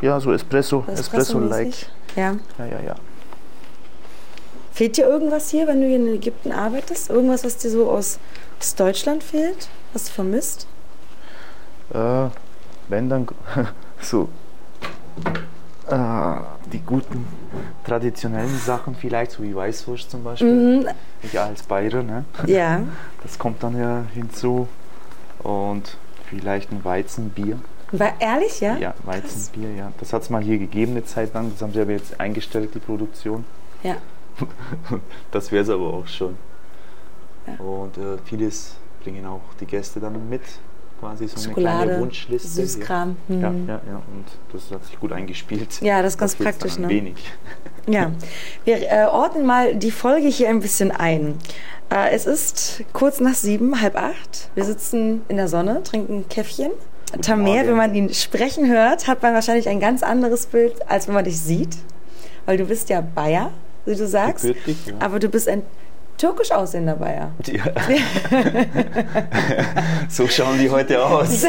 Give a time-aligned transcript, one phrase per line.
[0.00, 1.68] Ja, so Espresso, Espresso-like.
[1.68, 1.88] Espresso-mäßig?
[2.16, 2.36] Ja.
[2.58, 2.94] ja, ja, ja.
[4.72, 7.10] Fehlt dir irgendwas hier, wenn du hier in Ägypten arbeitest?
[7.10, 8.18] Irgendwas, was dir so aus,
[8.60, 9.68] aus Deutschland fehlt?
[9.92, 10.66] Was du vermisst?
[11.92, 12.28] Äh,
[12.88, 13.26] wenn dann
[14.00, 14.28] so
[15.90, 16.36] äh,
[16.72, 17.26] die guten
[17.84, 20.80] traditionellen Sachen vielleicht, so wie Weißwurst zum Beispiel.
[20.80, 20.88] Mhm.
[21.22, 22.24] Ich als Bayer, ne?
[22.46, 22.82] Ja.
[23.22, 24.68] Das kommt dann ja hinzu.
[25.40, 25.96] Und
[26.28, 27.58] vielleicht ein Weizenbier.
[27.92, 28.76] War ehrlich, ja?
[28.76, 29.92] Ja, Weizenbier, ja.
[29.98, 31.50] Das hat es mal hier gegeben eine Zeit lang.
[31.52, 33.44] Das haben sie aber jetzt eingestellt, die Produktion.
[33.82, 33.96] Ja.
[35.30, 36.36] Das wäre es aber auch schon.
[37.46, 37.54] Ja.
[37.64, 40.42] Und äh, vieles bringen auch die Gäste dann mit.
[41.00, 42.48] Quasi so eine Schokolade, kleine Wunschliste.
[42.48, 43.16] Süßkram.
[43.28, 43.68] Ja, Mhm.
[43.68, 44.02] ja, ja, ja.
[44.12, 45.80] Und das hat sich gut eingespielt.
[45.80, 46.88] Ja, das ist ganz Das praktisch, ne?
[46.88, 47.16] Wenig.
[47.90, 48.12] Ja,
[48.66, 51.38] wir äh, ordnen mal die Folge hier ein bisschen ein.
[51.90, 54.50] Äh, es ist kurz nach sieben, halb acht.
[54.54, 56.70] Wir sitzen in der Sonne, trinken Käffchen.
[57.10, 61.14] Tamer, wenn man ihn sprechen hört, hat man wahrscheinlich ein ganz anderes Bild, als wenn
[61.14, 61.76] man dich sieht.
[62.46, 63.50] Weil du bist ja Bayer,
[63.84, 64.44] wie du sagst.
[64.46, 64.94] Gebürtig, ja.
[65.00, 65.62] Aber du bist ein
[66.16, 67.32] türkisch aussehender Bayer.
[67.46, 67.64] Ja.
[70.08, 71.28] so schauen die heute aus.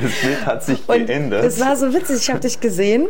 [0.00, 1.44] Das Bild hat sich Und geändert.
[1.44, 3.06] es war so witzig, ich habe dich gesehen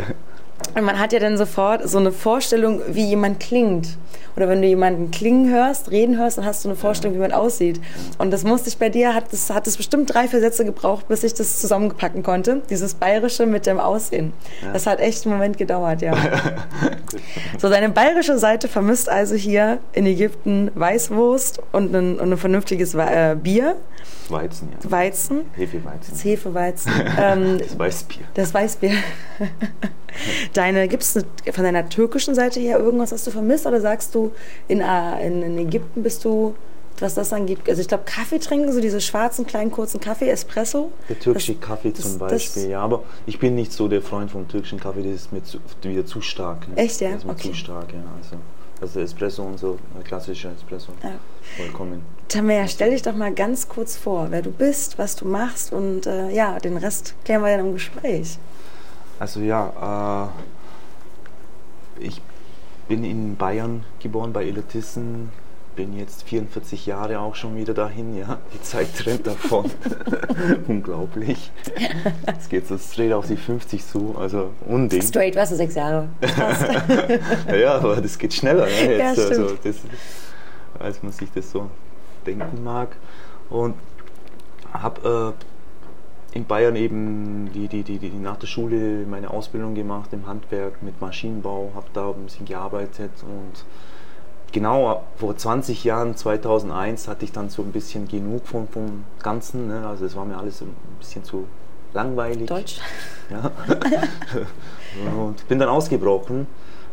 [0.75, 3.97] und man hat ja dann sofort so eine Vorstellung, wie jemand klingt.
[4.37, 7.31] Oder wenn du jemanden klingen hörst, reden hörst, dann hast du eine Vorstellung, wie man
[7.31, 7.81] aussieht.
[8.19, 11.07] Und das musste ich bei dir, hat es hat es bestimmt drei, vier Sätze gebraucht,
[11.07, 12.63] bis ich das zusammenpacken konnte.
[12.69, 14.33] Dieses Bayerische mit dem Aussehen.
[14.73, 16.14] Das hat echt einen Moment gedauert, ja.
[17.58, 22.95] so, deine bayerische Seite vermisst also hier in Ägypten Weißwurst und ein, und ein vernünftiges
[22.95, 23.77] äh, Bier,
[24.31, 24.91] Weizen, ja.
[24.91, 26.11] Weizen, Hefeweizen.
[26.13, 26.92] das Hefeweizen.
[27.20, 28.25] ähm, Das Weißbier.
[28.35, 28.92] das Weißbier.
[30.52, 31.13] Deine, gibt es
[31.52, 33.67] von deiner türkischen Seite her irgendwas, was du vermisst?
[33.67, 34.33] Oder sagst du,
[34.69, 36.55] in, äh, in, Ägypten bist du,
[37.01, 40.92] was das angeht, also ich glaube, Kaffee trinken, so diese schwarzen, kleinen, kurzen Kaffee, Espresso?
[41.08, 44.01] Der türkische Das- Kaffee das- zum das- Beispiel, ja, aber ich bin nicht so der
[44.01, 46.69] Freund vom türkischen Kaffee, das ist mir zu, wieder zu stark.
[46.69, 46.77] Ne?
[46.77, 47.08] Echt, ja?
[47.11, 47.48] Das ist mir Okay.
[47.51, 47.98] zu stark, ja.
[48.23, 48.36] Also,
[48.81, 51.11] also Espresso und so, klassischer Espresso, Ja.
[51.57, 52.02] vollkommen.
[52.29, 56.07] Tamer, stell dich doch mal ganz kurz vor, wer du bist, was du machst und
[56.07, 58.39] äh, ja, den Rest klären wir dann im Gespräch.
[59.19, 60.30] Also ja,
[61.98, 62.20] äh, ich
[62.89, 65.30] bin in Bayern geboren, bei Illertissen,
[65.77, 68.39] bin jetzt 44 Jahre auch schon wieder dahin, ja.
[68.52, 69.70] Die Zeit rennt davon.
[70.69, 71.51] Unglaublich.
[72.27, 75.02] Es geht so straight auf die 50 zu, also Unding.
[75.02, 76.08] Straight warst du sechs Jahre.
[77.48, 78.98] Ja, ja, aber das geht schneller, ne?
[78.98, 79.64] Ja, Jetzt, also, stimmt.
[79.64, 79.77] das,
[80.79, 81.70] als man sich das so
[82.27, 82.96] denken mag.
[83.51, 83.75] Und
[84.73, 85.54] habe äh,
[86.34, 90.83] in Bayern eben die, die, die, die, nach der Schule meine Ausbildung gemacht im Handwerk
[90.83, 93.64] mit Maschinenbau, habe da ein bisschen gearbeitet und
[94.50, 99.68] genau vor 20 Jahren, 2001, hatte ich dann so ein bisschen genug vom, vom Ganzen.
[99.68, 99.86] Ne?
[99.86, 101.46] Also es war mir alles ein bisschen zu
[101.92, 102.46] langweilig.
[102.46, 102.80] Deutsch?
[103.30, 103.52] Ja.
[105.16, 106.48] und bin dann ausgebrochen.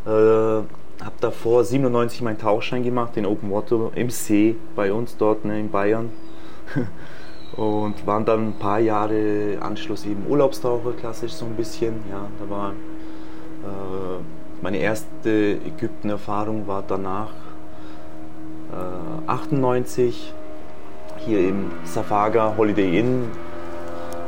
[0.06, 5.44] Äh, habe davor 97 meinen Tauchschein gemacht, den Open Water im See bei uns dort
[5.44, 6.10] ne, in Bayern.
[7.56, 11.94] Und waren dann ein paar Jahre Anschluss eben Urlaubstaucher, klassisch so ein bisschen.
[12.10, 14.22] Ja, da war äh,
[14.62, 17.30] meine erste Ägypten-Erfahrung war danach
[18.72, 20.32] äh, 98
[21.18, 23.28] hier im Safaga Holiday Inn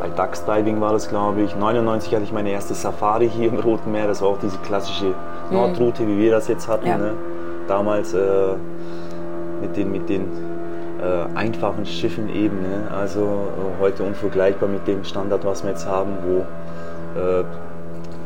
[0.04, 1.56] bei Ducks Diving war das, glaube ich.
[1.56, 4.06] 99 hatte ich meine erste Safari hier im Roten Meer.
[4.06, 5.14] Das war auch diese klassische
[5.50, 6.86] Nordroute, wie wir das jetzt hatten.
[6.86, 6.98] Ja.
[6.98, 7.14] Ne?
[7.68, 8.54] Damals äh,
[9.62, 10.26] mit den, mit den
[11.04, 12.62] äh, einfachen Schiffen eben.
[12.62, 12.88] Ne?
[12.96, 17.44] Also äh, heute unvergleichbar mit dem Standard, was wir jetzt haben, wo äh,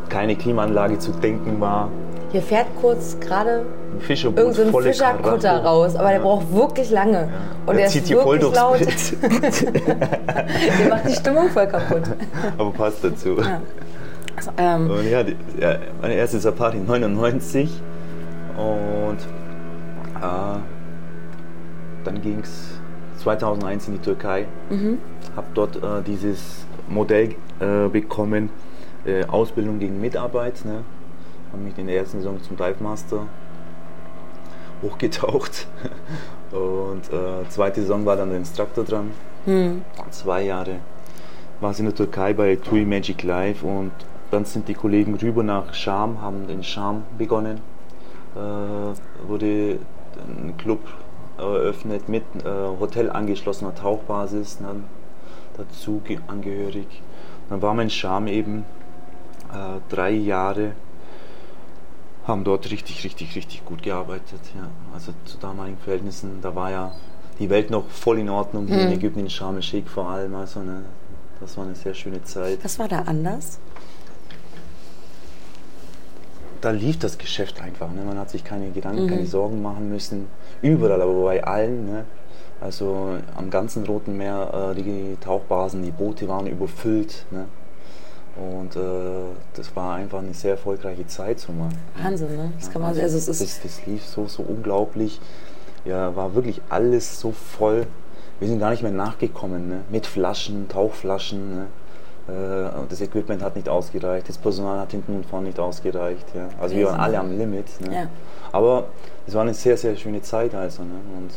[0.09, 1.89] keine Klimaanlage zu denken war.
[2.31, 3.65] Hier fährt kurz gerade
[3.95, 6.23] Ein Fischerboot, irgend so ein volle Fischerkutter raus, aber der Ja.
[6.23, 7.29] braucht wirklich lange.
[7.65, 8.81] Und Der der zieht ist hier voll durchs laut.
[10.79, 12.03] Der macht die Stimmung voll kaputt.
[12.59, 13.37] Aber passt dazu.
[13.39, 13.61] Ja.
[14.37, 17.83] Also, ähm, Und ja, die, ja, meine erste Safari 99
[18.57, 19.19] und
[20.23, 20.59] äh,
[22.09, 22.81] dann ging es
[23.23, 24.47] 2001 in die Türkei.
[24.71, 24.99] Mhm.
[25.37, 28.49] Habe dort äh, dieses Modell äh, bekommen,
[29.05, 30.65] äh, Ausbildung gegen Mitarbeit.
[30.65, 30.85] Ne?
[31.53, 33.27] Habe mich in der ersten Saison zum Dive Master
[34.83, 35.67] hochgetaucht.
[36.51, 39.11] Und äh, zweite Saison war dann der Instructor dran.
[39.45, 39.83] hm.
[40.11, 40.77] Zwei Jahre
[41.61, 43.91] war es in der Türkei bei TUI Magic Life und
[44.31, 47.61] dann sind die Kollegen rüber nach Scham, haben den Scham begonnen.
[48.37, 49.79] Äh, wurde
[50.17, 50.81] ein Club
[51.39, 52.49] eröffnet mit äh,
[52.81, 54.77] Hotel angeschlossener Tauchbasis, ne,
[55.57, 56.87] dazu angehörig.
[57.49, 58.65] Dann waren wir in Scham eben
[59.53, 60.73] äh, drei Jahre,
[62.27, 64.41] haben dort richtig, richtig, richtig gut gearbeitet.
[64.55, 64.69] Ja.
[64.93, 66.93] Also zu damaligen Verhältnissen, da war ja
[67.39, 68.93] die Welt noch voll in Ordnung, hier in Mhm.
[68.95, 70.35] Ägypten, in Sharm el-Sheikh vor allem.
[70.35, 70.83] Also ne,
[71.41, 72.59] das war eine sehr schöne Zeit.
[72.63, 73.59] Was war da anders?
[76.61, 77.91] Da lief das Geschäft einfach.
[77.93, 78.03] Ne?
[78.05, 79.09] Man hat sich keine Gedanken, Mhm.
[79.11, 80.27] keine Sorgen machen müssen.
[80.63, 81.87] Überall, aber bei allen.
[81.87, 82.05] Ne?
[82.61, 87.25] Also am ganzen Roten Meer, äh, die Tauchbasen, die Boote waren überfüllt.
[87.31, 87.45] Ne?
[88.37, 88.81] Und äh,
[89.55, 91.41] das war einfach eine sehr erfolgreiche Zeit.
[91.41, 91.71] So mal.
[92.01, 92.53] Wahnsinn, ne?
[92.59, 95.21] Das kann man, also es ist, das, das lief so, so unglaublich.
[95.85, 97.87] Ja, war wirklich alles so voll.
[98.39, 99.69] Wir sind gar nicht mehr nachgekommen.
[99.69, 99.81] Ne?
[99.91, 101.55] Mit Flaschen, Tauchflaschen.
[101.55, 101.67] Ne?
[102.29, 106.27] Äh, Das Equipment hat nicht ausgereicht, das Personal hat hinten und vorne nicht ausgereicht.
[106.35, 106.49] Ja.
[106.61, 107.67] Also wir waren alle am Limit.
[107.81, 107.95] Ne?
[107.95, 108.07] Ja.
[108.53, 108.85] Aber
[109.27, 110.83] es war eine sehr, sehr schöne Zeit also.
[110.83, 110.95] Ne?
[111.17, 111.31] Und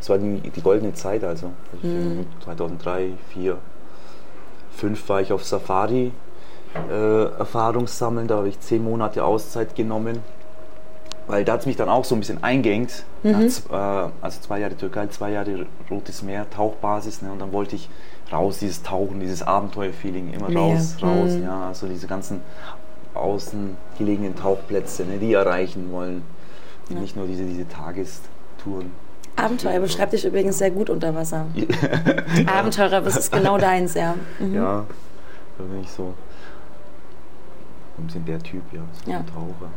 [0.00, 1.50] es war die, die goldene Zeit also.
[1.82, 2.26] Mhm.
[2.44, 3.56] 2003, 2004,
[4.78, 6.12] 2005 war ich auf Safari.
[6.90, 10.18] Äh, Erfahrung sammeln, da habe ich zehn Monate Auszeit genommen,
[11.26, 13.04] weil da hat es mich dann auch so ein bisschen eingeengt.
[13.22, 13.74] Nach, z- äh,
[14.20, 17.32] also zwei Jahre Türkei, zwei Jahre Rotes Meer, Tauchbasis, ne?
[17.32, 17.88] und dann wollte ich
[18.32, 21.42] raus, dieses Tauchen, dieses Abenteuerfeeling, immer raus, raus, Mhm.
[21.44, 22.40] ja, also diese ganzen
[23.14, 25.18] außen gelegenen Tauchplätze, ne?
[25.18, 26.22] die erreichen wollen,
[26.88, 28.90] nicht nur diese, diese Tagestouren.
[29.36, 31.46] Abenteuer beschreibt dich übrigens sehr gut unter Wasser.
[32.46, 34.14] Abenteurer, das ist genau deins, ja.
[34.38, 34.54] Mhm.
[34.54, 34.84] Ja,
[35.58, 36.14] da bin ich so
[37.98, 39.18] ein bisschen der Typ, ja, so Ja.
[39.18, 39.70] ein Taucher.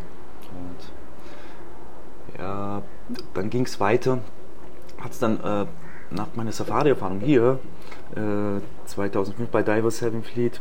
[0.51, 2.81] Und ja,
[3.33, 4.19] dann ging es weiter.
[5.01, 5.65] Hat es dann äh,
[6.11, 7.59] nach meiner Safari-Erfahrung hier,
[8.15, 10.59] äh, 2005 bei Diver Seven Fleet,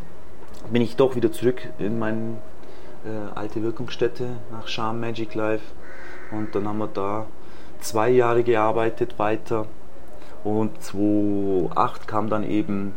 [0.70, 2.38] bin ich doch wieder zurück in meine
[3.04, 5.64] äh, alte Wirkungsstätte nach Charm Magic Life.
[6.30, 7.26] Und dann haben wir da
[7.80, 9.66] zwei Jahre gearbeitet weiter.
[10.44, 12.92] Und 2008 kam dann eben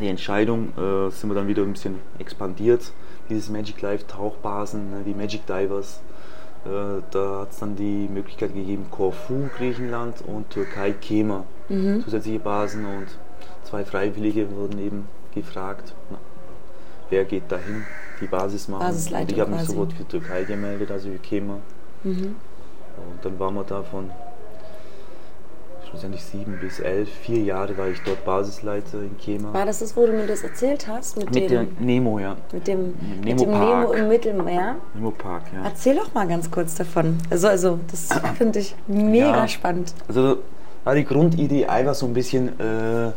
[0.00, 2.92] die Entscheidung, äh, sind wir dann wieder ein bisschen expandiert,
[3.28, 6.00] dieses Magic Life Tauchbasen, ne, die Magic Divers.
[6.64, 11.44] Äh, da hat es dann die Möglichkeit gegeben, Korfu, Griechenland und Türkei, Kemer,
[12.04, 13.06] zusätzliche Basen und
[13.72, 16.18] zwei Freiwillige wurden eben gefragt, na,
[17.08, 17.84] wer geht dahin,
[18.20, 18.82] die Basis machen.
[18.82, 21.56] Basisleitung und ich habe mich sofort für Türkei gemeldet, also für Kemer.
[22.04, 22.36] Mhm.
[22.96, 24.10] Und dann waren wir da von
[25.88, 29.54] schlussendlich sieben bis elf, vier Jahre war ich dort Basisleiter in Kema.
[29.54, 31.16] War das das, wo du mir das erzählt hast?
[31.16, 32.36] Mit, Mit dem, Nemo, ja.
[32.52, 34.76] mit dem, mit Nemo dem Nemo im Mittelmeer?
[34.92, 35.64] Nemo Park, ja.
[35.64, 37.16] Erzähl doch mal ganz kurz davon.
[37.30, 39.48] Also, also das finde ich mega Ja.
[39.48, 39.94] spannend.
[40.08, 40.38] Also
[40.84, 43.12] war die Grundidee einfach so ein bisschen äh,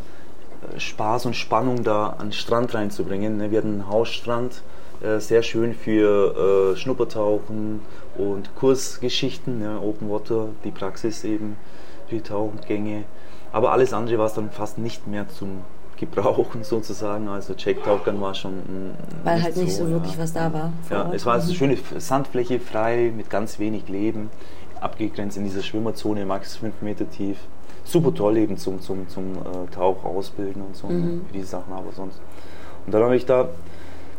[0.78, 3.36] Spaß und Spannung da an den Strand reinzubringen.
[3.36, 3.50] ne.
[3.50, 4.62] Wir hatten einen Hausstrand,
[5.02, 7.80] äh, sehr schön für äh, Schnuppertauchen
[8.16, 11.56] und Kursgeschichten, ne, Open Water, die Praxis eben
[12.08, 13.04] für die Tauchgänge.
[13.52, 15.62] Aber alles andere war es dann fast nicht mehr zum
[15.98, 17.28] Gebrauchen sozusagen.
[17.28, 19.90] Also Checktauchgang war schon mm, Weil halt nicht so ja.
[19.90, 20.72] wirklich was da war.
[20.90, 21.14] Ja, Ort.
[21.14, 24.30] es war also eine schöne Sandfläche, frei, mit ganz wenig Leben,
[24.80, 27.38] abgegrenzt in dieser Schwimmerzone, max 5 Meter tief.
[27.86, 31.72] Super toll eben zum, zum, zum äh, Tauch ausbilden und so, ne, für diese Sachen,
[31.72, 32.20] aber sonst.
[32.84, 33.48] Und dann habe ich da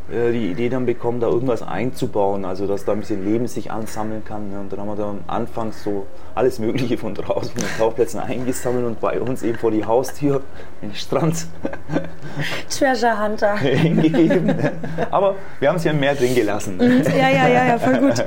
[0.09, 4.23] die Idee dann bekommen, da irgendwas einzubauen, also dass da ein bisschen Leben sich ansammeln
[4.23, 4.51] kann.
[4.51, 4.59] Ne?
[4.59, 8.19] Und dann haben wir da am Anfang so alles Mögliche von draußen von den Tauchplätzen
[8.21, 10.41] eingesammelt und bei uns eben vor die Haustür
[10.81, 11.47] den Strand
[12.69, 13.57] Treasure Hunter.
[13.77, 14.53] hingegeben.
[15.11, 16.77] Aber wir haben es ja im Meer drin gelassen.
[16.77, 17.03] Ne?
[17.17, 18.23] ja, ja, ja, ja, voll gut.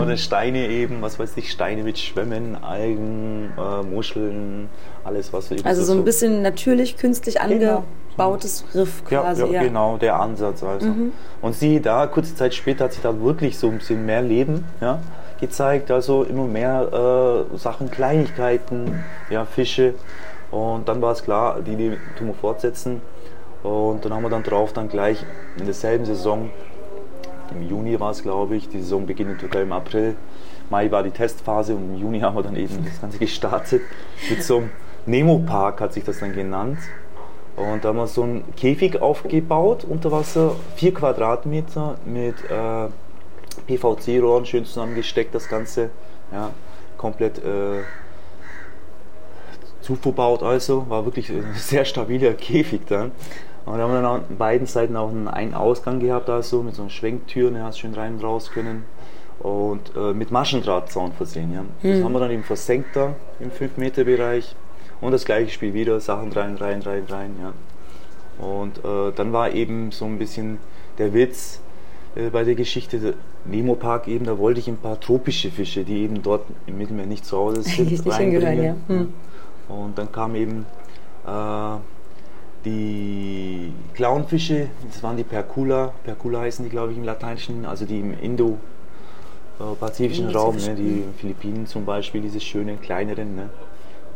[0.00, 4.68] Oder Steine eben, was weiß ich, Steine mit Schwämmen, Algen, äh, Muscheln,
[5.04, 7.40] alles was eben Also so ein bisschen natürlich, künstlich
[8.16, 9.42] angebautes Riff ja, quasi.
[9.42, 10.88] ja, Ja, genau, der Ansatz also.
[11.40, 14.64] Und sie da, kurze Zeit später hat sich da wirklich so ein bisschen mehr Leben
[14.80, 15.00] ja,
[15.40, 19.94] gezeigt, also immer mehr äh, Sachen, Kleinigkeiten, ja, Fische.
[20.50, 23.02] Und dann war es klar, die, die tun wir fortsetzen.
[23.62, 25.24] Und dann haben wir dann drauf dann gleich
[25.56, 26.50] in derselben Saison,
[27.50, 30.16] im Juni war es glaube ich, die Saison beginnt in im April.
[30.70, 33.82] Mai war die Testphase und im Juni haben wir dann eben das Ganze gestartet
[34.30, 34.70] mit so einem
[35.06, 36.78] Nemo-Park hat sich das dann genannt.
[37.56, 42.88] Und da haben wir so einen Käfig aufgebaut unter Wasser, vier Quadratmeter mit äh,
[43.66, 45.90] PVC-Rohren schön zusammengesteckt, das Ganze.
[46.32, 46.50] Ja,
[46.98, 47.82] komplett äh,
[49.82, 53.12] zuverbaut also, war wirklich ein sehr stabiler Käfig dann.
[53.66, 56.74] Und da haben wir dann an beiden Seiten auch einen Ein- Ausgang gehabt, also mit
[56.74, 58.84] so einer Schwenktür, da hast du schön rein und raus können.
[59.40, 61.52] Und äh, mit Maschendrahtzaun versehen.
[61.52, 61.64] Ja.
[61.90, 64.54] Das haben wir dann eben versenkt da im 5-Meter-Bereich.
[65.04, 67.36] Und das gleiche Spiel wieder, Sachen rein, rein, rein, rein.
[67.38, 67.52] Ja.
[68.42, 70.56] Und äh, dann war eben so ein bisschen
[70.96, 71.60] der Witz,
[72.16, 73.12] äh, bei der Geschichte der
[73.44, 77.04] Nemo Park eben, da wollte ich ein paar tropische Fische, die eben dort im Mittelmeer
[77.04, 78.76] nicht zu Hause sind, nicht hingehören, ja.
[78.88, 79.12] Hm.
[79.68, 80.64] Und dann kam eben
[81.26, 81.76] äh,
[82.64, 88.00] die Clownfische, das waren die Percula, Percula heißen die glaube ich im Lateinischen, also die
[88.00, 93.50] im Indo-Pazifischen Raum, ne, die Philippinen zum Beispiel, diese schönen kleineren, ne,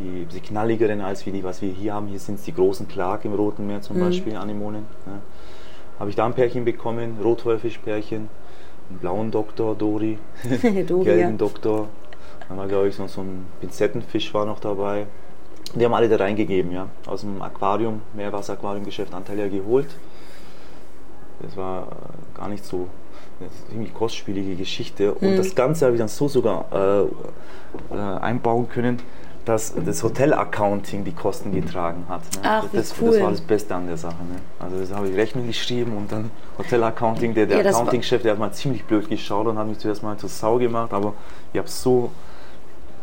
[0.00, 2.06] die, die knalligeren als wie die, was wir hier haben.
[2.06, 4.00] Hier sind es die großen Clark im Roten Meer zum Mhm.
[4.00, 4.86] Beispiel, Anemonen.
[5.06, 5.20] Ne.
[5.98, 8.28] Habe ich da ein Pärchen bekommen, Rothäufischpärchen,
[8.90, 10.18] einen blauen Doktor, Dori,
[10.86, 11.36] Dori, gelben ja.
[11.36, 11.88] Doktor.
[12.48, 15.06] Dann war glaube ich noch so ein Pinzettenfisch war noch dabei.
[15.74, 16.86] Die haben alle da reingegeben, ja.
[17.06, 19.88] Aus dem Aquarium, Meerwasseraquariumgeschäft Anteil geholt.
[21.40, 22.88] Das war äh, gar nicht so
[23.38, 25.12] eine ziemlich kostspielige Geschichte.
[25.14, 25.36] Und Mhm.
[25.36, 28.98] das Ganze habe ich dann so sogar äh, äh, einbauen können,
[29.48, 32.20] dass das Hotel-Accounting die Kosten getragen hat.
[32.34, 32.40] Ne?
[32.42, 33.12] Ach, das, cool.
[33.12, 34.16] das war das Beste an der Sache.
[34.16, 34.40] Ne?
[34.58, 38.38] Also das habe ich Rechnung geschrieben und dann Hotel-Accounting, der, der Ja, Accounting-Chef, der hat
[38.38, 41.14] mal ziemlich blöd geschaut und hat mich zuerst mal zur Sau gemacht, aber
[41.54, 42.10] ich habe so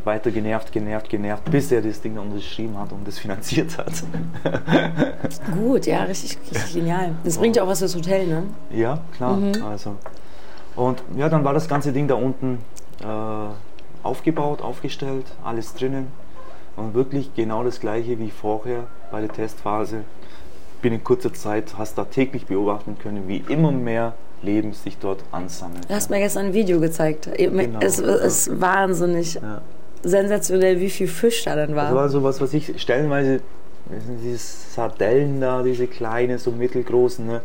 [0.03, 4.03] weiter genervt, genervt, genervt, bis er das Ding dann unterschrieben hat und das finanziert hat.
[5.51, 7.15] Gut, ja, richtig, richtig genial.
[7.23, 8.43] Das bringt ja auch was fürs Hotel, ne?
[8.69, 9.39] Ja, klar.
[9.67, 9.95] Also.
[10.75, 12.59] Und ja, dann war das ganze Ding da unten
[13.01, 16.11] äh, aufgebaut, aufgestellt, alles drinnen.
[16.75, 20.03] Und wirklich genau das gleiche wie vorher bei der Testphase.
[20.81, 25.23] Binnen kurzer Zeit hast du da täglich beobachten können, wie immer mehr Leben sich dort
[25.31, 25.89] ansammelt.
[25.89, 27.29] Du hast mir gestern ein Video gezeigt.
[27.37, 27.79] Genau.
[27.79, 29.61] Es ist wahnsinnig Ja.
[30.03, 31.85] sensationell, wie viel Fisch da dann war.
[31.85, 33.39] Das war so was, was ich stellenweise,
[34.23, 37.41] diese Sardellen da, diese kleinen, so mittelgroßen, ne?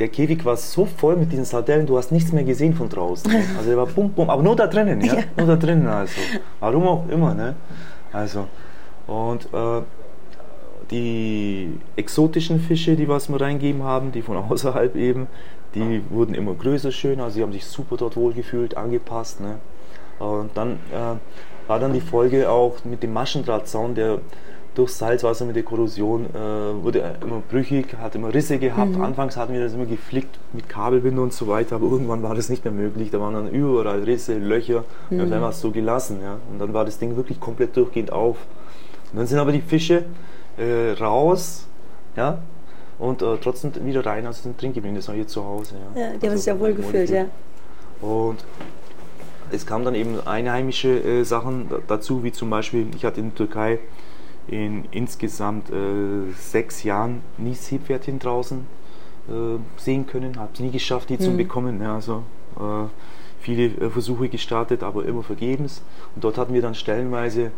[0.00, 3.30] Der Käfig war so voll mit diesen Sardellen, du hast nichts mehr gesehen von draußen.
[3.56, 5.14] Also der war bum bum, aber nur da drinnen, ja?
[5.36, 6.20] Nur da drinnen also.
[6.60, 7.54] Warum auch immer, ne?
[8.12, 8.46] Also,
[9.06, 9.82] und äh,
[10.90, 15.26] die exotischen Fische, die was wir reingegeben haben, die von außerhalb eben,
[15.74, 19.40] die wurden immer größer, schöner, also sie haben sich super dort wohlgefühlt, angepasst.
[19.40, 19.58] Ne?
[20.18, 21.16] Und dann äh,
[21.66, 24.18] war dann die Folge auch mit dem Maschendrahtzaun, der
[24.74, 28.98] durch Salzwasser mit der Korrosion äh, wurde er immer brüchig, hat immer Risse gehabt.
[28.98, 32.48] Anfangs hatten wir das immer geflickt mit Kabelbinde und so weiter, aber irgendwann war das
[32.48, 33.10] nicht mehr möglich.
[33.10, 36.20] Da waren dann überall Risse, Löcher und dann war es so gelassen.
[36.22, 36.38] Ja?
[36.50, 38.36] Und dann war das Ding wirklich komplett durchgehend auf.
[39.12, 40.04] Und dann sind aber die Fische
[40.56, 41.66] äh, raus,
[42.16, 42.38] ja,
[42.98, 44.96] und äh, trotzdem wieder rein, also sind drin geblieben.
[44.96, 45.74] Das war hier zu Hause.
[45.94, 47.24] Ja, Ja, die haben Also, sich ja wohl gefühlt, ja.
[48.00, 48.44] Und
[49.50, 53.28] es kam dann eben einheimische äh, Sachen da- dazu, wie zum Beispiel, ich hatte in
[53.28, 53.78] der Türkei
[54.48, 58.66] in insgesamt äh, sechs Jahren nie Seepferdchen draußen
[59.28, 59.32] äh,
[59.80, 61.80] sehen können, habe es nie geschafft, die zu bekommen.
[61.80, 62.24] Ja, also
[62.56, 62.88] äh,
[63.40, 65.82] viele äh, Versuche gestartet, aber immer vergebens.
[66.14, 67.52] Und dort hatten wir dann stellenweise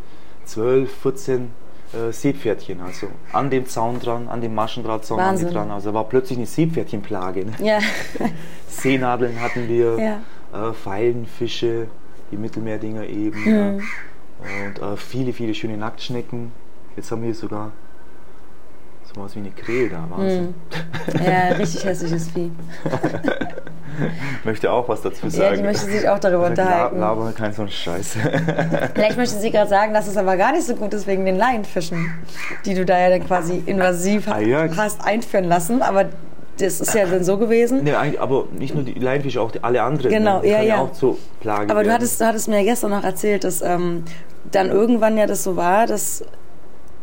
[0.44, 1.50] 12, 14
[1.94, 5.50] äh, Seepferdchen, also an dem Zaun dran, an dem Maschendrahtzaun Wahnsinn.
[5.52, 5.70] dran.
[5.70, 7.46] Also war plötzlich eine Seepferdchenplage.
[7.46, 7.52] Ne?
[7.60, 7.78] Ja,
[8.68, 9.98] Seenadeln hatten wir,
[10.52, 10.68] Ja.
[10.70, 11.86] äh, Pfeilenfische,
[12.30, 13.40] die Mittelmeerdinger eben.
[13.44, 13.54] Mhm.
[13.80, 14.88] Ja.
[14.90, 16.52] Und viele, viele schöne Nacktschnecken.
[16.96, 17.72] Jetzt haben wir sogar
[19.14, 20.04] so was wie eine Krähe da.
[20.08, 20.54] Wahnsinn.
[21.24, 22.50] ja, richtig hässliches Vieh.
[24.44, 25.56] Möchte auch was dazu Ja, sagen.
[25.58, 26.98] die möchte sich auch darüber unterhalten.
[26.98, 28.16] La laber kein so ein Scheiß.
[28.94, 31.36] Vielleicht möchte sie gerade sagen, dass es aber gar nicht so gut ist wegen den
[31.36, 32.12] Laienfischen,
[32.64, 34.66] die du da ja dann quasi invasiv Ah, ja.
[34.76, 35.80] hast einführen lassen.
[35.80, 36.06] Aber
[36.58, 37.84] das ist ja dann so gewesen.
[37.84, 40.10] nee, aber nicht nur die Leinfische, auch alle anderen.
[40.10, 40.48] Genau, ne?
[40.48, 40.78] Ja, ja.
[40.78, 44.02] auch zur Plage Aber du hattest, du hattest mir ja gestern noch erzählt, dass ähm,
[44.50, 46.24] dann irgendwann ja das so war, dass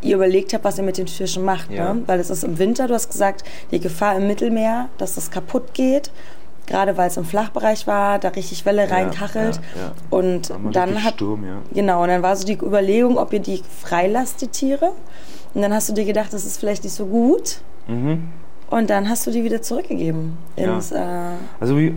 [0.02, 1.72] ihr überlegt habt, was ihr mit den Fischen macht.
[1.72, 1.94] Ja.
[1.94, 2.04] Ne?
[2.08, 5.74] Weil es ist im Winter, du hast gesagt, die Gefahr im Mittelmeer, dass das kaputt
[5.74, 6.12] geht.
[6.68, 9.56] Gerade weil es im Flachbereich war, da richtig Welle reinkachelt.
[9.76, 9.92] ja, ja.
[10.10, 11.16] Und Da dann hat.
[11.16, 11.58] Sturm, ja.
[11.74, 14.92] Genau, und dann war so die Überlegung, ob ihr die freilasst, die Tiere.
[15.54, 17.58] Und dann hast du dir gedacht, das ist vielleicht nicht so gut.
[17.88, 18.30] Mhm.
[18.70, 20.92] Und dann hast du die wieder zurückgegeben ins.
[20.94, 21.02] Äh,
[21.60, 21.94] Also wie,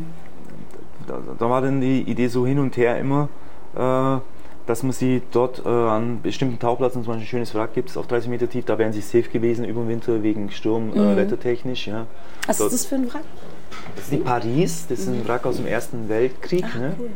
[1.06, 3.28] da, da war dann die Idee so hin und her immer,
[3.76, 3.78] äh,
[4.66, 7.97] dass man sie dort äh, an bestimmten Tauchplätzen, zum Beispiel ein schönes Wrack gibt es
[7.97, 11.16] auf 30 Meter tief, da wären sie safe gewesen über den Winter wegen Sturm, äh,
[11.16, 11.87] wettertechnisch.
[11.87, 12.06] Ja.
[12.47, 13.25] was Dort- ist das für ein Wrack?
[13.97, 16.64] Das ist die Paris, das ist ein Wrack aus dem Ersten Weltkrieg.
[16.66, 16.94] Ach, ne?
[16.99, 17.11] cool.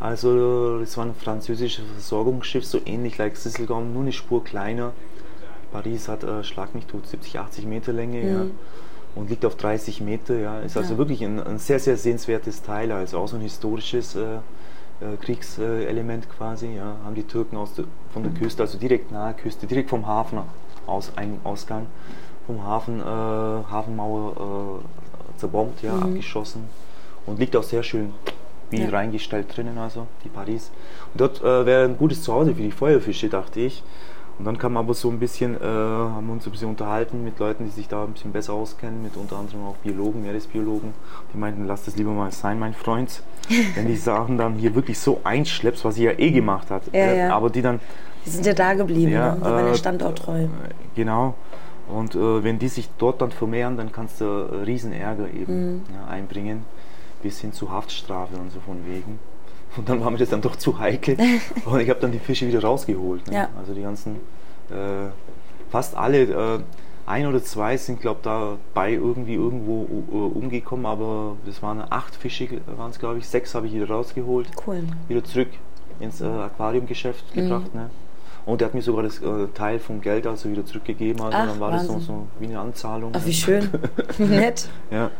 [0.00, 4.92] Also das war ein französisches Versorgungsschiff, so ähnlich like Sisselgom, nur eine Spur kleiner.
[5.72, 8.42] Paris hat, äh, schlag mich tot, 70, 80 Meter Länge ja,
[9.14, 10.36] und liegt auf 30 Meter.
[10.38, 10.60] Ja.
[10.60, 10.92] Ist also Mhm.
[10.92, 10.98] Ja.
[10.98, 14.38] wirklich ein, ein sehr, sehr sehenswertes Teil, also auch so ein historisches äh, äh,
[15.20, 16.74] Kriegselement quasi.
[16.76, 16.96] Ja.
[17.04, 20.38] Haben die Türken aus der, von der Küste, also direkt nahe Küste, direkt vom Hafen
[20.86, 21.86] aus, ein, Ausgang,
[22.46, 26.64] vom Hafen, äh, Hafenmauer äh, zerbombt, ja, abgeschossen
[27.26, 28.12] und liegt auch sehr schön
[28.70, 28.90] wie Ja.
[28.90, 30.70] reingestellt drinnen, also die Paris.
[31.12, 33.82] Und dort äh, wäre ein gutes Zuhause für die Feuerfische, dachte ich.
[34.38, 37.38] Und dann kam aber so ein bisschen, äh, haben wir uns ein bisschen unterhalten mit
[37.38, 40.92] Leuten, die sich da ein bisschen besser auskennen, mit unter anderem auch Biologen, Meeresbiologen.
[41.32, 43.22] Die meinten, lass das lieber mal sein, mein Freund.
[43.76, 46.82] Wenn die Sachen dann hier wirklich so einschleppst, was sie ja eh gemacht hat.
[46.92, 47.36] Ja, äh, ja.
[47.36, 47.78] Aber die dann,
[48.26, 49.36] Die sind ja da geblieben, Ja, ne?
[49.38, 50.46] die waren ja äh, standorttreu.
[50.96, 51.34] genau.
[51.86, 55.74] Und äh, wenn die sich dort dann vermehren, dann kannst du äh, riesen Ärger eben
[55.74, 55.82] Mhm.
[55.94, 56.64] ja, einbringen,
[57.22, 59.18] bis hin zu Haftstrafe und so von wegen.
[59.76, 61.16] Und dann war mir das dann doch zu heikel.
[61.64, 63.26] und ich habe dann die Fische wieder rausgeholt.
[63.28, 63.34] Ne?
[63.34, 63.48] Ja.
[63.58, 64.16] Also die ganzen,
[64.70, 65.10] äh,
[65.70, 66.58] fast alle, äh,
[67.06, 72.14] ein oder zwei sind, glaube ich, dabei irgendwie irgendwo äh, umgekommen, aber das waren acht
[72.16, 73.28] Fische, waren es, glaube ich.
[73.28, 74.84] Sechs habe ich wieder rausgeholt, Cool.
[75.08, 75.48] wieder zurück
[76.00, 77.40] ins äh, Aquariumgeschäft Mhm.
[77.40, 77.74] gebracht.
[77.74, 77.90] Ne?
[78.46, 81.20] Und er hat mir sogar das äh, Teil vom Geld also wieder zurückgegeben.
[81.22, 82.06] Also Ach, dann war das so, Wahnsinn.
[82.06, 83.12] so wie eine Anzahlung.
[83.14, 83.26] Ach, ne?
[83.26, 83.68] wie schön.
[84.18, 84.68] Nett.
[84.90, 85.10] Ja.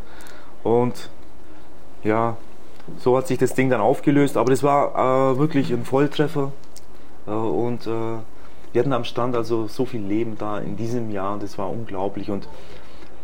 [0.62, 1.10] Und
[2.02, 2.36] ja,
[2.98, 4.36] so hat sich das Ding dann aufgelöst.
[4.36, 6.52] Aber das war äh, wirklich ein Volltreffer.
[7.26, 7.90] Äh, und äh,
[8.72, 11.38] wir hatten am Stand also so viel Leben da in diesem Jahr.
[11.38, 12.30] Das war unglaublich.
[12.30, 12.44] Und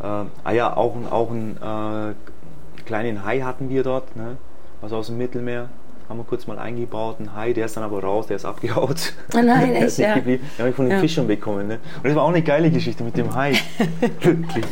[0.01, 4.37] äh, ah ja, auch, auch einen äh, kleinen Hai hatten wir dort, ne?
[4.83, 5.69] also aus dem Mittelmeer.
[6.09, 9.13] Haben wir kurz mal eingebaut, ein Hai, der ist dann aber raus, der ist abgehaut.
[9.33, 10.19] Ah, nein, Der echt, ja.
[10.19, 10.99] Den habe ich von den Ja.
[10.99, 11.69] Fischern bekommen.
[11.69, 11.79] Ne?
[11.99, 13.53] Und das war auch eine geile Geschichte mit dem Hai.
[14.21, 14.65] Wirklich.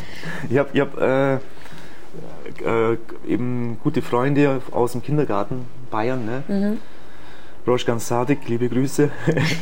[0.49, 1.41] Ich habe ich hab,
[2.61, 2.97] äh,
[3.27, 6.43] eben gute Freunde aus dem Kindergarten Bayern, ne?
[6.47, 6.77] Mhm.
[7.67, 9.09] Roschkan Sadik, liebe Grüße.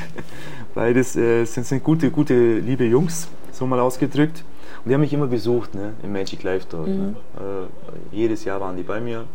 [0.75, 4.43] Beides äh, sind, sind gute, gute, liebe Jungs, so mal ausgedrückt.
[4.83, 5.93] Und die haben mich immer besucht ne?
[6.03, 6.87] im Magic Life dort.
[6.87, 7.15] Ne?
[7.35, 9.25] Äh, jedes Jahr waren die bei mir,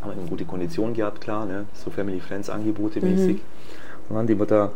[0.00, 1.66] haben eine gute Kondition gehabt, klar, ne?
[1.72, 3.40] so Family Friends Angebote mäßig.
[4.08, 4.64] Dann waren die immer da.
[4.64, 4.72] Und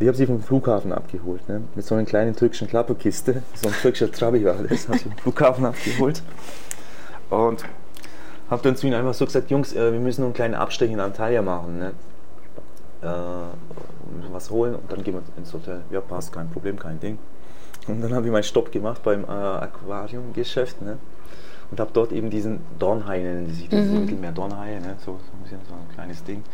[0.00, 1.62] ich habe sie vom Flughafen abgeholt, ne?
[1.74, 3.42] mit so einer kleinen türkischen Klapperkiste.
[3.54, 6.22] So ein türkischer Trabi war das, habe ich vom Flughafen abgeholt.
[7.32, 7.64] Und
[8.50, 10.92] habe dann zu ihnen einfach so gesagt, Jungs, äh, wir müssen nur einen kleinen Abstecher
[10.92, 11.78] in Antalya machen.
[11.78, 11.92] Ne?
[13.02, 15.80] Äh, was holen und dann gehen wir ins Hotel.
[15.90, 17.18] Ja, passt, kein Problem, kein Ding.
[17.88, 20.98] Und dann habe ich meinen Stopp gemacht beim äh, Aquariumgeschäft ne?
[21.70, 24.96] und habe dort eben diesen Dornhai, nennen die sich, diese Mittelmeer-Dornhaie, ne?
[24.98, 26.44] so, so, ein bisschen so ein kleines Ding.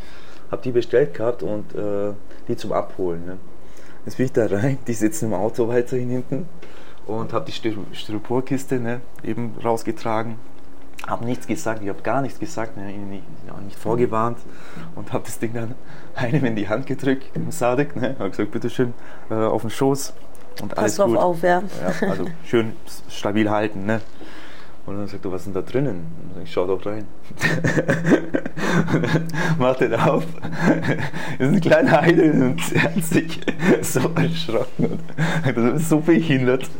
[0.51, 2.13] Habe die bestellt gehabt und äh,
[2.47, 3.27] die zum Abholen.
[3.27, 3.37] Ne?
[4.07, 6.49] Jetzt bin ich da rein, die sitzen im Auto weiterhin hinten
[7.07, 10.37] und habe die Styro- Styroporkiste ne, eben rausgetragen.
[11.07, 14.39] Habe nichts gesagt, ich habe gar nichts gesagt, ihnen nicht, auch nicht vorgewarnt
[14.95, 15.75] und habe das Ding dann
[16.15, 18.95] einem in die Hand gedrückt, dem Sadek, ne, habe gesagt, bitteschön,
[19.31, 20.13] äh, auf den Schoß
[20.61, 21.17] und alles Pass gut.
[21.17, 21.63] auf, ja.
[22.01, 22.73] Ja, also schön
[23.09, 23.87] stabil halten.
[23.87, 24.01] Ne?
[24.89, 26.07] Und dann sagt er, was ist denn da drinnen?
[26.35, 27.07] Und ich, schau doch rein.
[29.59, 30.25] Macht er auf.
[31.39, 33.39] ist ein kleiner drin und er hat sich
[33.83, 34.99] so erschrocken.
[35.45, 36.71] Und bist so behindert.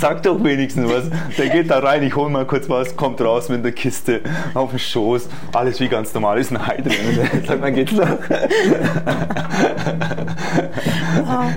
[0.00, 1.10] Sag doch wenigstens was.
[1.36, 4.22] Der geht da rein, ich hol mal kurz was, kommt raus mit der Kiste
[4.54, 5.28] auf den Schoß.
[5.52, 8.16] Alles wie ganz normal, ist ein er sagt, man geht's doch.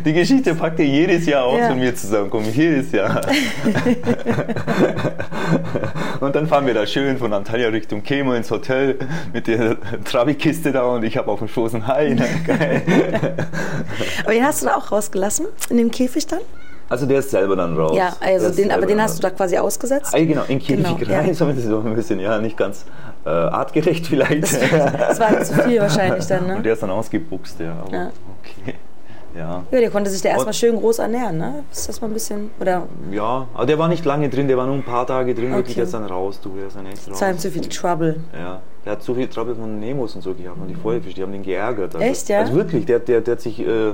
[0.06, 1.70] Die Geschichte packt er jedes Jahr aus, Ja.
[1.70, 2.48] wenn wir zusammenkommen.
[2.54, 3.22] Jedes Jahr.
[6.20, 8.98] und dann fahren wir da schön von Antalya Richtung Kemo ins Hotel
[9.34, 12.16] mit der Trabi-Kiste da und ich habe auf dem Schoß ein Hai.
[12.46, 12.82] Geil.
[14.24, 15.48] Aber den hast du da auch rausgelassen?
[15.70, 16.40] In dem Käfig dann?
[16.88, 17.98] Also der ist selber dann raus.
[17.98, 20.14] Ja, also den, aber den hast du da quasi ausgesetzt?
[20.14, 21.18] Ah, genau, in Käfig Genau, ja.
[21.20, 22.86] rein, das ist so ein bisschen, ja, nicht ganz
[23.26, 24.44] äh, artgerecht vielleicht.
[24.44, 26.58] Das war zu viel wahrscheinlich dann, ne?
[26.58, 27.76] Und der ist dann ausgebuchst, ja.
[27.92, 28.12] Ja.
[28.44, 28.76] Okay.
[29.38, 29.64] Ja.
[29.70, 31.64] Ja, der konnte sich da erstmal schön groß ernähren, ne?
[31.72, 34.66] Ist das mal ein bisschen, oder Ja, aber der war nicht lange drin, der war
[34.66, 35.74] nur ein paar Tage drin, wirklich, Okay.
[35.76, 37.22] der ist dann raus, du, der ist dann echt raus.
[37.22, 38.16] halt zu viel Trouble?
[38.34, 41.24] Ja, der hat so viel Trouble von Nemos und so gehabt und die Feuerfische, die
[41.24, 41.96] haben den geärgert.
[41.96, 42.40] Also, Echt, ja?
[42.40, 43.94] Also wirklich, der, der, der hat sich äh,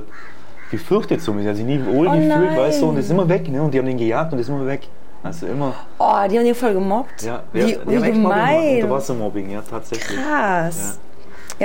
[0.70, 2.56] gefürchtet so, der hat sich nie wohl Oh gefühlt, nein.
[2.56, 3.62] weißt du, und ist immer weg, ne?
[3.62, 4.82] Und die haben den gejagt und ist immer weg.
[5.24, 7.22] Also immer, Oh, die haben den voll gemobbt?
[7.22, 8.74] ja, wie der, wie die haben echt Mobbing gemacht, gemein.
[8.82, 10.18] Unterwassermobbing, ja, tatsächlich.
[10.18, 10.98] Krass.
[10.98, 11.11] Ja.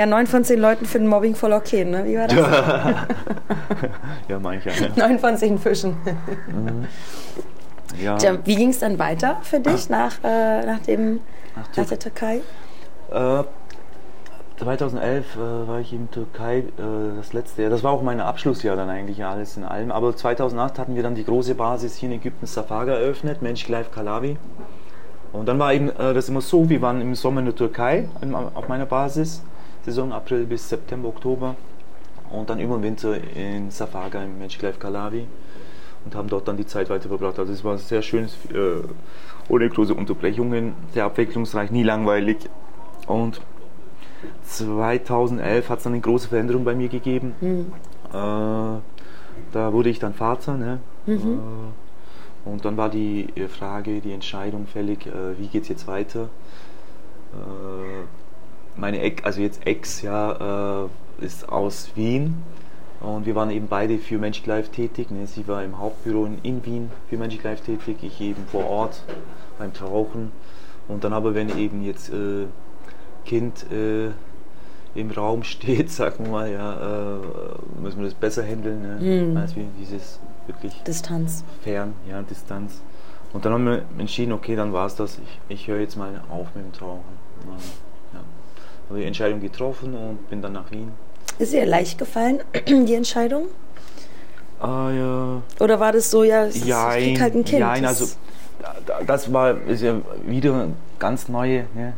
[0.06, 2.04] Neun von zehn Leuten finden Mobbing voll okay, ne?
[2.04, 2.36] Wie war das?
[4.28, 4.70] Ja, mancher.
[4.70, 5.08] Ja.
[5.08, 5.96] Neun von zehn Fischen.
[8.02, 8.16] Ja.
[8.16, 11.20] Tja, wie ging es dann weiter für dich nach, äh, nach, dem,
[11.56, 12.40] Nach nach der Türkei?
[13.10, 13.44] Äh,
[14.58, 16.62] 2011 äh, war ich in Türkei, äh,
[17.16, 17.70] das letzte Jahr.
[17.70, 19.90] Das war auch mein Abschlussjahr dann eigentlich alles in allem.
[19.90, 23.90] Aber 2008 hatten wir dann die große Basis hier in Ägypten, Safaga, eröffnet, Mensch Life
[23.94, 24.36] Kalawi.
[25.32, 28.08] Und dann war eben äh, das immer so, wir waren im Sommer in der Türkei
[28.54, 29.42] auf meiner Basis,
[29.90, 31.56] Saison April bis September, Oktober.
[32.30, 35.26] Und dann über den Winter in Safaga im Mensch Life Kalawi
[36.04, 37.38] und haben dort dann die Zeit weiter verbracht.
[37.38, 38.82] Also es war sehr schön, äh,
[39.48, 42.38] ohne große Unterbrechungen, sehr abwechslungsreich, nie langweilig.
[43.06, 43.40] Und
[44.44, 47.34] 2011 hat es dann eine große Veränderung bei mir gegeben.
[48.10, 48.80] Äh,
[49.52, 50.56] da wurde ich dann Vater.
[50.56, 50.80] Ne?
[52.46, 55.86] Äh, und dann war die äh, Frage, die Entscheidung fällig, äh, wie geht es jetzt
[55.86, 56.28] weiter?
[58.78, 62.42] Meine Ex, also jetzt Ex, ja, äh, ist aus Wien.
[63.00, 65.10] Und wir waren eben beide für Magic Life tätig.
[65.10, 65.26] Ne?
[65.26, 69.02] Sie war im Hauptbüro in, in Wien für Magic Life tätig, ich eben vor Ort
[69.58, 70.32] beim Tauchen.
[70.88, 72.46] Und dann aber, wenn eben jetzt äh,
[73.24, 74.10] Kind äh,
[74.94, 77.18] im Raum steht, sagen wir mal, ja, äh,
[77.80, 79.24] müssen wir das besser handeln, ne?
[79.26, 79.36] Mhm.
[79.36, 81.44] als wir dieses wirklich Distanz.
[81.62, 82.80] fern, ja, Distanz.
[83.32, 86.22] Und dann haben wir entschieden, okay, dann war es das, ich, ich höre jetzt mal
[86.30, 87.02] auf mit dem Tauchen.
[87.46, 87.56] Ja,
[88.96, 90.92] die Entscheidung getroffen und bin dann nach Wien.
[91.38, 93.46] Ist dir leicht gefallen, die Entscheidung?
[94.60, 95.42] Ah, ja.
[95.60, 97.60] Oder war das so, ja, es ist, ich halt ein Kind?
[97.62, 98.06] Das- also
[98.86, 99.94] da- das war ist ja
[100.26, 101.92] wieder eine ganz neue ne,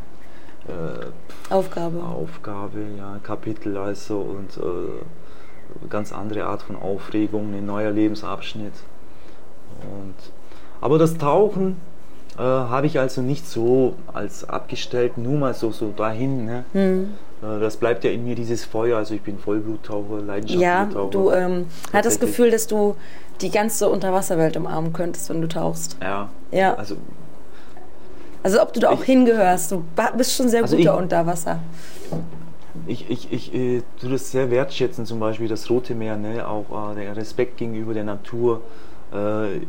[0.68, 2.02] äh, Aufgabe.
[2.02, 8.74] Aufgabe, ja, Kapitel also und äh, ganz andere Art von Aufregung, ein neuer Lebensabschnitt.
[9.82, 10.14] Und,
[10.82, 11.76] aber das Tauchen
[12.40, 16.46] äh, habe ich also nicht so als abgestellt, nur mal so, so dahin.
[16.46, 16.64] Ne?
[16.72, 17.10] Hm.
[17.42, 21.10] Äh, das bleibt ja in mir dieses Feuer, also ich bin Vollbluttaucher, leidenschaftlicher Ja, Taucher.
[21.10, 22.18] du ähm, hast das.
[22.20, 22.96] Gefühl, dass du
[23.40, 25.96] die ganze Unterwasserwelt umarmen könntest, wenn du tauchst.
[26.02, 26.74] Ja, Ja.
[26.74, 26.96] also
[28.42, 29.70] Also ob du da auch Ich- hingehörst.
[29.72, 29.84] Du
[30.16, 31.60] bist schon sehr Also guter ich- unter Wasser.
[32.86, 36.46] Ich, ich, ich äh, tue das sehr wertschätzen, zum Beispiel das Rote Meer, ne?
[36.48, 38.62] auch äh, der Respekt gegenüber der Natur.
[39.12, 39.60] Äh,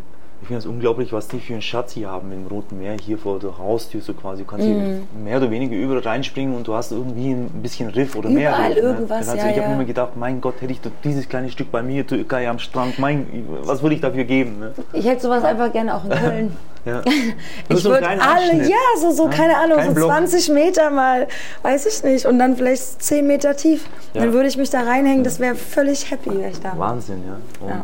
[0.41, 3.17] ich finde es unglaublich, was die für einen Schatz hier haben im Roten Meer, hier
[3.17, 4.43] vor der Haustür so quasi.
[4.43, 4.73] Du kannst Mhm.
[4.73, 8.49] hier mehr oder weniger überall reinspringen und du hast irgendwie ein bisschen Riff oder mehr
[8.49, 8.83] Überall Riff.
[8.83, 9.73] irgendwas, also ja, ich habe ja.
[9.75, 13.27] immer gedacht, mein Gott, hätte ich dieses kleine Stück bei mir, Türkei am Strand, mein,
[13.63, 14.59] was würde ich dafür geben?
[14.59, 14.71] Ne?
[14.93, 16.57] Ich hätte sowas einfach gerne auch in Köln.
[16.83, 16.99] Ja.
[17.69, 20.09] Ich so würde alle, ja, so, so, Ja, keine Ahnung, kein so Block.
[20.09, 21.27] 20 Meter mal,
[21.61, 23.85] weiß ich nicht, und dann vielleicht 10 Meter tief.
[24.15, 24.21] Ja.
[24.21, 26.73] Dann würde ich mich da reinhängen, das wäre völlig happy, wäre ich da.
[26.75, 27.35] Wahnsinn, ja.
[27.63, 27.83] Und, Ja.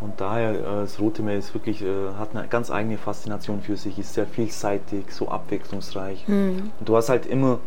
[0.00, 1.86] Und daher, äh, das Rote Meer ist wirklich, äh,
[2.18, 6.26] hat eine ganz eigene Faszination für sich, ist sehr vielseitig, so abwechslungsreich.
[6.26, 6.70] Hm.
[6.78, 7.58] Und du hast halt immer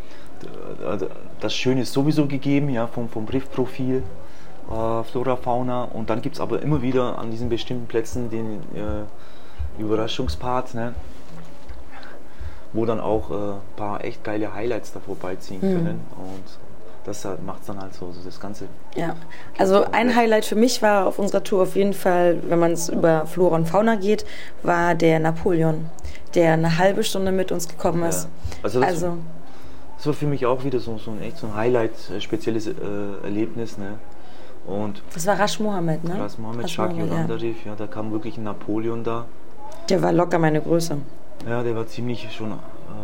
[0.43, 1.05] äh,
[1.39, 4.03] das Schöne ist sowieso gegeben, ja, vom, vom Riffprofil,
[4.67, 5.83] Flora, Fauna.
[5.83, 8.61] Und dann gibt es aber immer wieder an diesen bestimmten Plätzen den
[9.77, 10.93] Überraschungspart, ne?
[12.71, 15.73] wo dann auch ein paar echt geile Highlights da vorbeiziehen Hm.
[15.73, 16.01] können.
[16.15, 16.70] Und
[17.05, 19.15] das macht es dann halt so, so das Ganze Ja,
[19.57, 22.89] also ein Highlight für mich war auf unserer Tour auf jeden Fall, wenn man es
[22.89, 24.25] über Flora und Fauna geht,
[24.63, 25.89] war der Napoleon,
[26.35, 28.23] der eine halbe Stunde mit uns gekommen ist.
[28.25, 28.29] Ja.
[28.63, 29.17] Also das- Also,
[29.97, 32.65] Das war für mich auch wieder so, so ein echt so ein Highlight, äh, spezielles
[32.67, 32.73] äh,
[33.23, 33.77] Erlebnis.
[33.77, 33.99] Ne?
[34.65, 36.19] Und das war Rasch Mohammed, ne?
[36.19, 37.49] Ras Mohammed, Rasch Shaki Mohammed, und ja.
[37.65, 39.25] Ja, da kam wirklich ein Napoleon da.
[39.89, 40.97] Der war locker meine Größe.
[41.47, 42.55] Ja, der war ziemlich schon äh,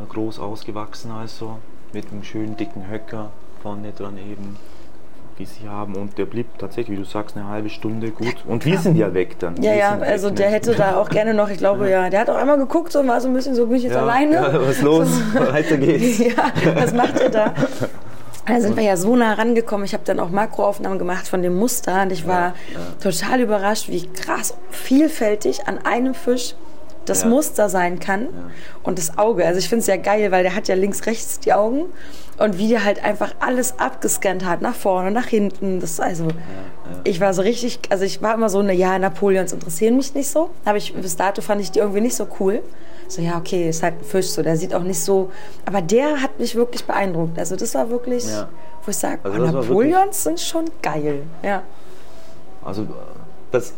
[0.10, 1.58] groß ausgewachsen, also
[1.94, 3.30] mit einem schönen dicken Höcker
[3.62, 4.58] vorne dran eben,
[5.38, 5.96] wie sie haben.
[5.96, 8.36] Und der blieb tatsächlich, wie du sagst, eine halbe Stunde gut.
[8.48, 9.56] Und wir sind ja weg dann.
[9.58, 10.36] Ja, Wir ja, also ne?
[10.36, 13.00] der hätte da auch gerne noch, ich glaube, ja, der hat auch einmal geguckt so,
[13.00, 14.36] und war so ein bisschen so, bin ich jetzt ja, alleine?
[14.36, 15.08] Ja, was ist los?
[15.34, 16.18] Weiter geht's.
[16.36, 17.54] ja, was macht ihr da?
[18.48, 19.86] Da sind wir ja so nah rangekommen.
[19.86, 22.54] Ich habe dann auch Makroaufnahmen gemacht von dem Muster und ich war
[23.04, 26.56] total überrascht, wie krass vielfältig an einem Fisch
[27.10, 27.30] das Ja.
[27.30, 28.28] Muster sein kann
[28.84, 29.46] und das Auge.
[29.46, 31.86] Also ich finde es ja geil, weil der hat ja links, rechts die Augen
[32.38, 35.80] und wie der halt einfach alles abgescannt hat, nach vorne, nach hinten.
[35.80, 36.28] Das also,
[37.04, 40.30] ich war so richtig, also ich war immer so eine, ja, Napoleons interessieren mich nicht
[40.30, 40.50] so.
[40.66, 42.62] Habe ich, bis dato fand ich die irgendwie nicht so cool.
[43.08, 45.32] So, ja, okay, ist halt ein Fisch, so, der sieht auch nicht so,
[45.66, 47.40] aber der hat mich wirklich beeindruckt.
[47.40, 48.50] Also das war wirklich, Ja.
[48.86, 51.24] wo ich sage, Also Napoleons sind schon geil.
[51.42, 51.64] Ja.
[52.66, 52.86] Also
[53.52, 53.74] das,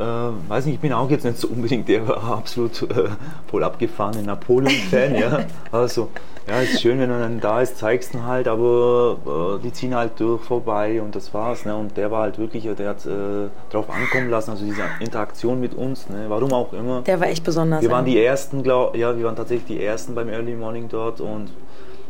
[0.00, 3.10] äh, weiß nicht, ich bin auch jetzt nicht so unbedingt der absolut äh,
[3.50, 5.40] voll abgefahrene Napoleon-Fan, ja.
[5.72, 6.08] Also,
[6.48, 9.94] ja, ist schön, wenn er dann da ist, zeigst ihn halt, aber äh, die ziehen
[9.94, 11.64] halt durch vorbei und das war's.
[11.64, 11.76] Ne?
[11.76, 15.74] Und der war halt wirklich, der hat äh, drauf ankommen lassen, also diese Interaktion mit
[15.74, 16.24] uns, ne?
[16.28, 17.02] warum auch immer.
[17.02, 17.82] Der war echt besonders.
[17.82, 21.20] Wir waren die ersten, glaub, ja, wir waren tatsächlich die ersten beim Early Morning dort
[21.20, 21.50] und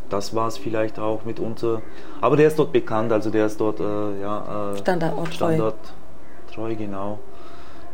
[0.09, 1.83] das war es vielleicht auch mitunter.
[2.21, 5.33] Aber der ist dort bekannt, also der ist dort äh, ja, äh, Standorttreu.
[5.33, 7.19] Standorttreu, genau.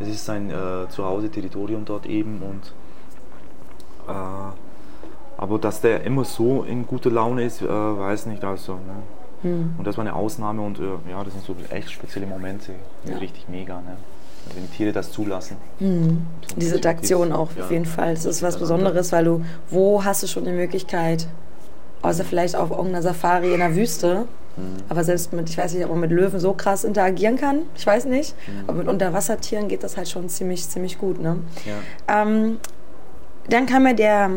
[0.01, 2.73] Es ist sein äh, Zuhause-Territorium dort eben und
[4.09, 4.53] äh,
[5.39, 8.75] aber dass der immer so in guter Laune ist, äh, weiß nicht, also.
[8.75, 8.81] Ne?
[9.43, 9.75] Hm.
[9.79, 12.73] Und das war eine Ausnahme und äh, ja, das sind so echt spezielle Momente,
[13.21, 13.97] richtig mega, ne?
[14.55, 15.57] wenn die Tiere das zulassen.
[15.79, 15.87] Hm.
[15.89, 18.15] Ein Diese dieses- auch ja, auf jeden Fall.
[18.15, 18.59] Das ist was.
[18.59, 21.27] Besonderes, weil du, wo hast du schon die Möglichkeit,
[22.03, 24.77] außer vielleicht auf irgendeiner Safari in der Wüste, Mhm.
[24.89, 27.87] aber selbst mit, ich weiß nicht, ob man mit Löwen so krass interagieren kann, ich
[27.87, 28.65] weiß nicht, Mhm.
[28.67, 31.21] aber mit Unterwassertieren geht das halt schon ziemlich, ziemlich gut.
[31.21, 31.39] Ne?
[31.65, 32.23] Ja.
[32.23, 32.59] Ähm,
[33.49, 34.31] dann kam ja der,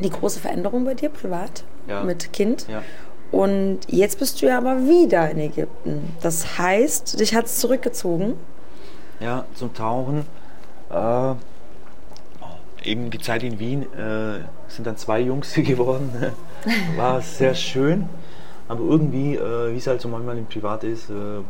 [0.00, 2.02] die große Veränderung bei dir privat Ja.
[2.02, 2.66] mit Kind.
[2.68, 2.82] Ja.
[3.30, 6.12] Und jetzt bist du ja aber wieder in Ägypten.
[6.22, 8.34] Das heißt, dich hat es zurückgezogen.
[9.20, 10.24] Ja, zum Tauchen.
[10.90, 11.34] Äh,
[12.84, 16.10] eben die Zeit in Wien äh, sind dann zwei Jungs geworden.
[16.96, 18.08] War sehr schön.
[18.68, 21.42] Aber irgendwie, äh, wie es halt so manchmal im Privat ist, äh, äh,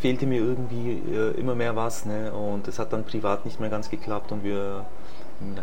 [0.00, 2.06] fehlte mir irgendwie äh, immer mehr was.
[2.06, 2.32] Ne?
[2.32, 4.86] Und es hat dann privat nicht mehr ganz geklappt und wir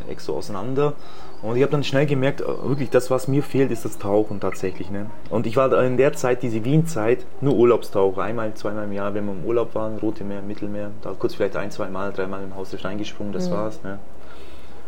[0.08, 0.93] echt so auseinander.
[1.41, 4.39] Und ich habe dann schnell gemerkt, äh, wirklich, das, was mir fehlt, ist das Tauchen
[4.39, 4.91] tatsächlich.
[4.91, 5.08] Ne?
[5.30, 8.21] Und ich war in der Zeit, diese Wien-Zeit, nur Urlaubstaucher.
[8.21, 11.56] Einmal, zweimal im Jahr, wenn wir im Urlaub waren, Rote Meer, Mittelmeer, da kurz vielleicht
[11.56, 13.54] ein, zwei Mal, dreimal im Haus der Stein gesprungen, das mhm.
[13.54, 13.84] war's.
[13.84, 13.99] Ne?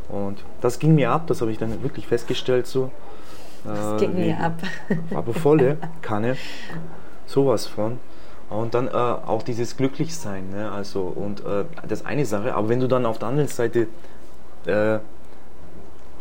[0.10, 2.92] Und das ging mir ab, das habe ich dann wirklich festgestellt so.
[3.65, 4.54] Das äh, ging mir ab.
[5.15, 6.38] Aber volle Kanne.
[7.25, 7.99] Sowas von.
[8.49, 10.71] Und dann äh, auch dieses Glücklichsein, ne?
[10.71, 13.88] also und äh, das eine Sache, aber wenn du dann auf der anderen Seite
[14.67, 14.99] äh,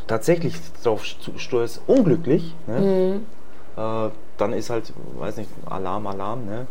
[0.07, 2.81] tatsächlich drauf stößt, unglücklich, ne?
[2.81, 3.81] Mhm.
[3.81, 6.67] Äh, dann ist halt, weiß nicht, Alarm, Alarm, ne?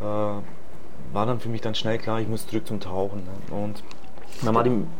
[0.00, 0.04] Äh,
[1.12, 3.24] war dann für mich dann schnell klar, ich muss zurück zum Tauchen.
[3.24, 3.56] Ne?
[3.56, 3.82] Und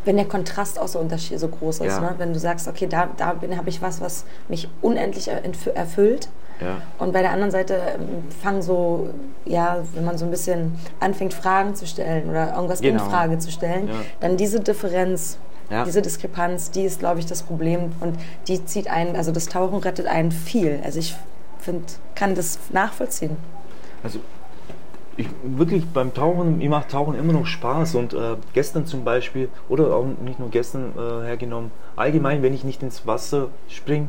[0.05, 2.01] wenn der Kontrast auch so, Unterschied, so groß ist, ja.
[2.01, 2.15] ne?
[2.19, 6.29] wenn du sagst, okay, da, da habe ich was, was mich unendlich erfüllt
[6.61, 6.81] ja.
[6.99, 9.11] Und bei der anderen Seite ähm, fangen so,
[9.45, 13.05] ja, wenn man so ein bisschen anfängt, Fragen zu stellen oder irgendwas genau.
[13.05, 13.95] in Frage zu stellen, ja.
[14.21, 15.39] dann diese Differenz,
[15.71, 15.85] ja.
[15.85, 18.19] diese Diskrepanz, die ist, glaube ich, das Problem und
[18.49, 20.81] die zieht einen, also das Tauchen rettet einen viel.
[20.85, 21.15] Also ich
[21.59, 23.37] finde, kann das nachvollziehen.
[24.03, 24.21] Also
[25.17, 29.49] ich, wirklich beim Tauchen, mir macht Tauchen immer noch Spaß und äh, gestern zum Beispiel,
[29.69, 34.09] oder auch nicht nur gestern äh, hergenommen, allgemein, wenn ich nicht ins Wasser springe,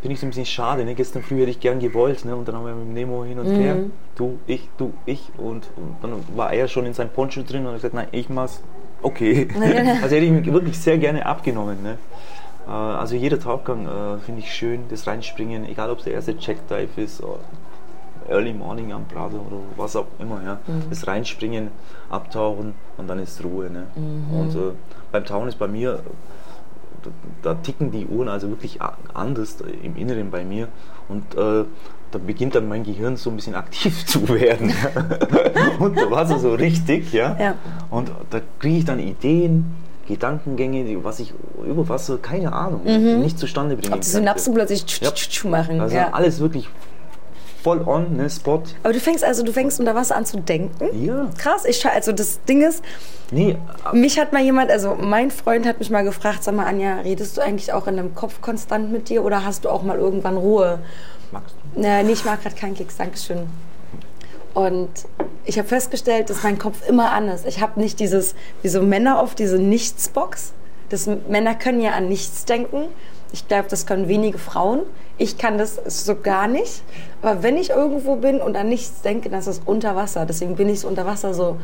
[0.00, 0.84] finde ich so ein bisschen schade.
[0.84, 0.94] Ne?
[0.94, 2.36] Gestern früh hätte ich gern gewollt ne?
[2.36, 3.60] und dann haben wir mit Nemo hin und mhm.
[3.60, 3.76] her.
[4.16, 5.30] Du, ich, du, ich.
[5.36, 8.28] Und, und, dann war er schon in seinem Poncho drin und hat gesagt, nein, ich
[8.28, 8.62] mach's.
[9.02, 9.48] Okay.
[10.02, 11.82] also hätte ich mich wirklich sehr gerne abgenommen.
[11.82, 11.98] Ne?
[12.66, 16.36] Äh, also jeder Tauchgang äh, finde ich schön, das Reinspringen, egal ob es der erste
[16.36, 17.38] Checkdive ist oder
[18.28, 20.42] Early Morning am Prado oder was auch immer.
[20.44, 20.58] Ja?
[20.66, 20.90] Mhm.
[20.90, 21.68] Das Reinspringen,
[22.10, 23.70] abtauchen und dann ist Ruhe.
[23.70, 23.86] Ne?
[23.96, 24.40] Mhm.
[24.40, 24.72] Und äh,
[25.12, 26.00] beim Tauchen ist bei mir
[27.42, 28.78] da ticken die Uhren also wirklich
[29.14, 30.68] anders im Inneren bei mir
[31.08, 31.64] und äh,
[32.10, 34.72] da beginnt dann mein Gehirn so ein bisschen aktiv zu werden.
[35.78, 37.36] und da war es so richtig, ja?
[37.38, 37.54] ja.
[37.90, 41.34] Und da kriege ich dann Ideen, Gedankengänge, was ich
[41.66, 43.20] über Wasser, keine Ahnung, mhm.
[43.20, 45.50] nicht zustande bringen Ob die Synapsen plötzlich ja.
[45.50, 45.80] machen.
[45.80, 46.12] Also ja.
[46.12, 46.66] alles wirklich
[47.62, 48.62] voll on, ne, Spot.
[48.82, 51.04] Aber du fängst also, du fängst unter Wasser an zu denken?
[51.04, 51.28] Ja.
[51.38, 52.82] Krass, ich also das Ding ist,
[53.30, 53.56] nee,
[53.92, 57.36] mich hat mal jemand, also mein Freund hat mich mal gefragt, sag mal Anja, redest
[57.36, 60.36] du eigentlich auch in deinem Kopf konstant mit dir oder hast du auch mal irgendwann
[60.36, 60.78] Ruhe?
[61.32, 61.80] Magst du?
[61.80, 63.48] Nee, nee ich mag gerade keinen Keks, Dankeschön.
[64.54, 64.90] Und
[65.44, 67.46] ich habe festgestellt, dass mein Kopf immer an ist.
[67.46, 70.52] Ich habe nicht dieses, wie so Männer oft, diese Nichtsbox.
[70.88, 72.88] Das, Männer können ja an nichts denken.
[73.32, 74.80] Ich glaube, das können wenige Frauen.
[75.18, 76.82] Ich kann das so gar nicht.
[77.22, 80.26] Aber wenn ich irgendwo bin und an nichts denke, dann ist das unter Wasser.
[80.26, 81.56] Deswegen bin ich so unter Wasser so,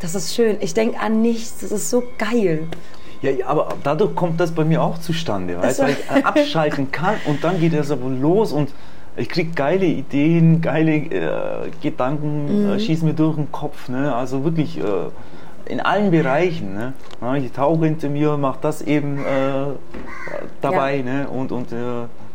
[0.00, 0.58] das ist schön.
[0.60, 2.68] Ich denke an nichts, das ist so geil.
[3.20, 7.42] Ja, aber dadurch kommt das bei mir auch zustande, weißt, weil ich abschalten kann und
[7.42, 8.70] dann geht das aber los und
[9.16, 12.70] ich kriege geile Ideen, geile äh, Gedanken, mhm.
[12.70, 13.88] äh, schießen mir durch den Kopf.
[13.88, 14.14] Ne?
[14.14, 14.82] Also wirklich äh,
[15.68, 16.74] in allen Bereichen.
[16.74, 16.92] Ne?
[17.42, 19.66] Ich tauche hinter mir, mache das eben äh,
[20.60, 21.02] dabei ja.
[21.02, 21.28] ne?
[21.28, 21.76] und, und äh,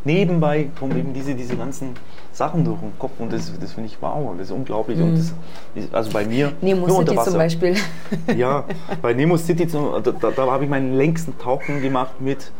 [0.04, 1.96] nebenbei kommen eben diese, diese ganzen
[2.32, 4.98] Sachen durch den Kopf und das, das finde ich wow, das ist unglaublich.
[4.98, 5.04] Mhm.
[5.04, 5.34] Und das
[5.92, 6.52] also bei mir.
[6.62, 7.76] Nemo City zum Beispiel.
[8.36, 8.66] Ja,
[9.02, 12.52] bei Nemo City, da, da, da habe ich meinen längsten Tauchen gemacht mit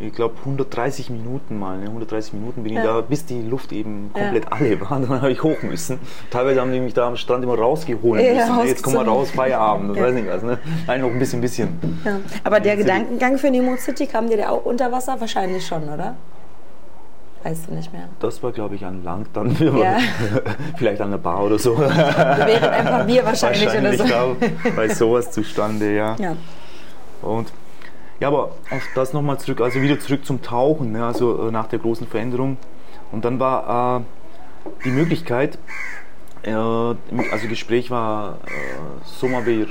[0.00, 1.78] ich glaube 130 Minuten mal.
[1.78, 1.86] Ne?
[1.86, 2.80] 130 Minuten bin ja.
[2.80, 4.52] ich da, bis die Luft eben komplett ja.
[4.52, 5.00] alle war.
[5.00, 5.98] Dann habe ich hoch müssen.
[6.30, 8.66] Teilweise haben die mich da am Strand immer rausgeholt ja, müssen.
[8.66, 9.96] Jetzt kommen wir raus, Feierabend.
[9.96, 10.02] Ja.
[10.02, 10.42] Weiß nicht was.
[10.42, 10.58] Ne?
[10.86, 11.78] Nein, noch ein bisschen, bisschen.
[12.44, 15.20] Aber der Gedankengang für Nemo City kam dir der auch unter Wasser?
[15.20, 16.16] Wahrscheinlich schon, oder?
[17.42, 18.08] Weißt du nicht mehr.
[18.20, 19.56] Das war, glaube ich, an Land dann.
[19.58, 19.98] Ja.
[20.76, 21.78] Vielleicht an der Bar oder so.
[21.78, 24.36] Während einfach Bier wahrscheinlich, wahrscheinlich oder so.
[24.76, 26.16] bei sowas zustande, ja.
[26.18, 26.36] ja.
[27.22, 27.50] Und
[28.20, 31.66] ja, aber auf das nochmal zurück, also wieder zurück zum Tauchen, ne, also äh, nach
[31.66, 32.58] der großen Veränderung.
[33.12, 34.04] Und dann war äh,
[34.84, 35.58] die Möglichkeit,
[36.42, 38.50] äh, also Gespräch war äh,
[39.04, 39.66] Sommerwehr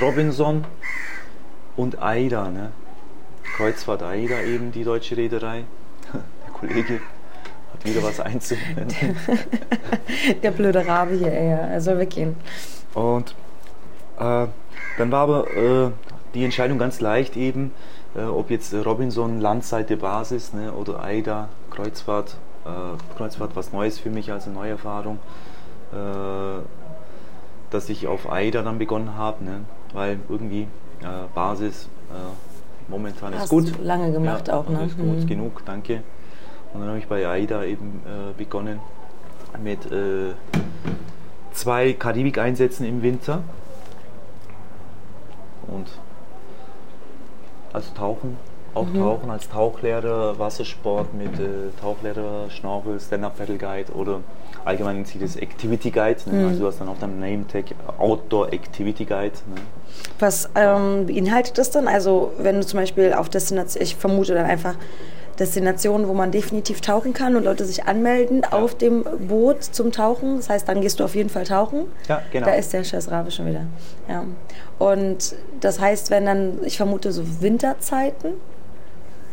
[0.00, 0.64] Robinson
[1.76, 2.72] und AIDA, ne?
[3.56, 5.64] Kreuzfahrt AIDA eben, die deutsche Reederei.
[6.12, 7.00] Der Kollege
[7.72, 9.16] hat wieder was einzuwenden.
[10.42, 12.36] Der blöde Rabe hier, ey, er soll weggehen.
[12.94, 13.34] Und
[14.18, 14.46] äh,
[14.98, 15.90] dann war aber äh,
[16.34, 17.72] die Entscheidung ganz leicht eben,
[18.14, 24.10] äh, ob jetzt Robinson Landseite Basis ne, oder AIDA Kreuzfahrt, äh, Kreuzfahrt was Neues für
[24.10, 25.18] mich, also Neuerfahrung,
[25.92, 26.62] äh,
[27.70, 29.60] dass ich auf AIDA dann begonnen habe, ne,
[29.92, 30.62] weil irgendwie
[31.02, 33.78] äh, Basis äh, momentan Hast ist gut.
[33.78, 34.84] Du lange gemacht ja, auch, ne?
[34.84, 35.26] Ist gut, mhm.
[35.26, 36.02] genug, danke.
[36.72, 38.80] Und dann habe ich bei AIDA eben äh, begonnen
[39.62, 39.80] mit
[41.52, 43.42] zwei Karibik-Einsätzen im Winter.
[45.66, 45.88] Und
[47.72, 48.36] also Tauchen
[48.74, 54.20] auch Tauchen als Tauchlehrer, Wassersport mit äh, Tauchlehrer, Schnorchel, Stand-Up Paddle Guide oder
[54.64, 56.20] allgemein nennt sich das Activity Guide.
[56.26, 56.46] Ne?
[56.46, 57.64] Also du hast dann auch dein Name Tag
[57.98, 59.34] Outdoor Activity Guide.
[59.48, 59.60] Ne?
[60.20, 61.88] Was ähm, beinhaltet das dann?
[61.88, 64.76] Also wenn du zum Beispiel auf Destination, ich vermute dann einfach
[65.40, 70.36] Destinationen, wo man definitiv tauchen kann und Leute sich anmelden auf dem Boot zum Tauchen.
[70.36, 71.86] Das heißt, dann gehst du auf jeden Fall tauchen.
[72.08, 72.46] Ja, genau.
[72.46, 73.64] Da ist der Chef Rabe schon wieder.
[74.08, 74.24] Ja.
[74.78, 78.34] Und das heißt, wenn dann, ich vermute so Winterzeiten,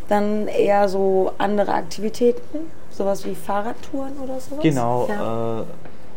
[0.08, 4.64] dann eher so andere Aktivitäten, sowas wie Fahrradtouren oder sowas?
[4.64, 5.08] Genau.
[5.10, 5.62] Ja.
[5.62, 5.64] Äh,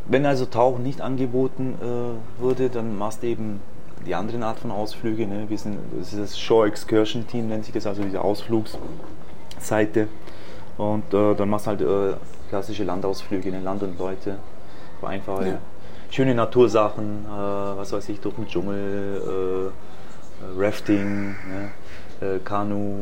[0.06, 3.60] wenn also Tauchen nicht angeboten äh, würde, dann machst du eben
[4.06, 5.26] die andere Art von Ausflüge.
[5.26, 5.44] Ne?
[5.48, 8.22] Wir sind, das ist das Shore Excursion Team, nennt sich das, also diese
[9.60, 10.08] Ausflugsseite.
[10.78, 12.16] Und äh, dann machst du halt äh,
[12.48, 13.60] klassische Landausflüge, ne?
[13.60, 14.36] Land und Leute.
[15.02, 15.58] Einfache, Ja.
[16.10, 17.28] schöne Natursachen, äh,
[17.78, 21.30] was weiß ich, durch den Dschungel, äh, äh, Rafting,
[22.20, 22.26] ne?
[22.26, 22.96] äh, Kanu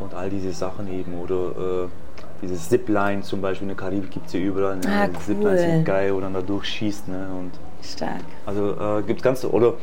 [0.00, 1.18] und all diese Sachen eben.
[1.20, 1.88] Oder
[2.40, 4.76] dieses Zipline zum Beispiel in der Karibik gibt es ja überall.
[4.76, 4.82] Ne?
[4.88, 5.70] Ah, Die Ziplines cool.
[5.70, 7.08] sind geil, wo dann da durchschießt.
[7.08, 7.26] Ne?
[7.38, 7.50] Und
[7.86, 8.20] Stark.
[8.46, 9.74] also äh, gibt ganz oder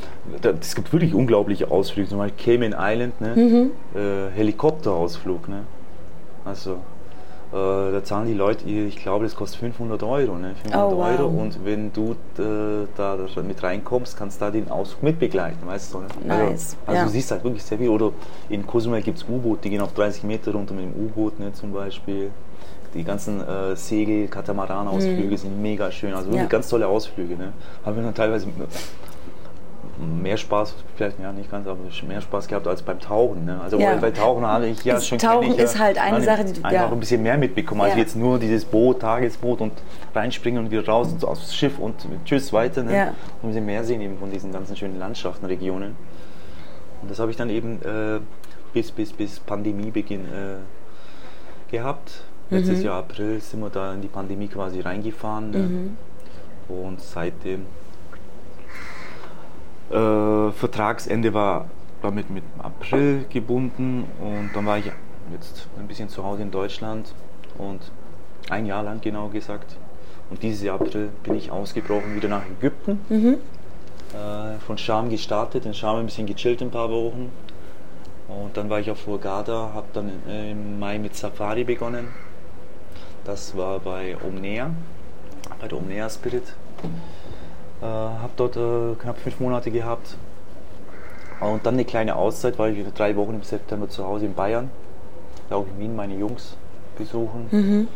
[0.59, 3.35] es gibt wirklich unglaubliche Ausflüge, zum Beispiel Cayman Island, ne?
[3.35, 3.71] Mhm.
[3.99, 5.61] äh, Helikopterausflug, ne?
[6.45, 6.73] Also
[7.51, 10.53] äh, da zahlen die Leute, ich glaube, das kostet 500 Euro, ne?
[10.61, 11.07] 500 Oh, wow.
[11.19, 15.93] Euro und wenn du äh, da mit reinkommst, kannst du da den Ausflug mitbegleiten, weißt
[15.93, 15.99] du?
[15.99, 16.05] Ne?
[16.25, 17.03] Nice, Also, also ja.
[17.05, 17.89] du siehst halt wirklich sehr viel.
[17.89, 18.11] Oder
[18.49, 21.51] in Cozumel gibt es U-Boote, die gehen auf 30 Meter runter mit dem U-Boot, ne?
[21.53, 22.31] Zum Beispiel.
[22.95, 26.11] Die ganzen äh, Segel, Katamaran-Ausflüge sind mega schön.
[26.11, 26.45] Also wirklich Mhm.
[26.45, 26.49] Ja.
[26.49, 27.35] ganz tolle Ausflüge.
[27.35, 27.53] Ne?
[27.85, 28.47] Haben wir dann teilweise
[29.99, 33.45] mehr Spaß, vielleicht ja nicht ganz, aber mehr Spaß gehabt als beim Tauchen.
[33.45, 33.59] Ne?
[33.61, 33.95] Also Ja.
[33.95, 36.53] bei- Tauchen habe ich ja Ist- schon Tauchen ich ja, ist halt eine Sache, die
[36.53, 36.89] du- einfach ja.
[36.91, 37.99] ein bisschen mehr mitbekommen, als Ja.
[37.99, 39.73] jetzt nur dieses Boot, Tagesboot und
[40.15, 42.83] reinspringen und wieder raus und so aufs Schiff und tschüss weiter.
[42.83, 42.95] Ne?
[42.95, 43.07] Ja.
[43.07, 45.95] Und ein bisschen mehr sehen eben von diesen ganzen schönen Landschaften, Regionen.
[47.01, 48.19] Und das habe ich dann eben äh,
[48.73, 52.23] bis, bis, bis Pandemiebeginn äh, gehabt.
[52.49, 55.51] Letztes Jahr April sind wir da in die Pandemie quasi reingefahren.
[55.51, 56.73] Ne?
[56.73, 57.65] Und seitdem
[59.89, 61.65] äh, Vertragsende war
[62.01, 64.85] damit mit April gebunden und dann war ich
[65.31, 67.13] jetzt ein bisschen zu Hause in Deutschland
[67.57, 67.79] und
[68.49, 69.75] ein Jahr lang genau gesagt.
[70.29, 72.99] Und dieses Jahr April bin ich ausgebrochen wieder nach Ägypten.
[74.13, 77.31] Äh, von Scham gestartet, in Scham ein bisschen gechillt ein paar Wochen.
[78.27, 82.07] Und dann war ich auf Hurghada, habe dann äh, im Mai mit Safari begonnen.
[83.23, 84.71] Das war bei Omnea,
[85.59, 86.53] bei der Omnea Spirit.
[87.81, 90.17] Äh, habe dort äh, knapp fünf Monate gehabt.
[91.39, 94.33] Und dann eine kleine Auszeit, weil ich wieder drei Wochen im September zu Hause in
[94.33, 94.69] Bayern,
[95.49, 96.57] da auch in Wien meine Jungs
[96.97, 97.87] besuchen.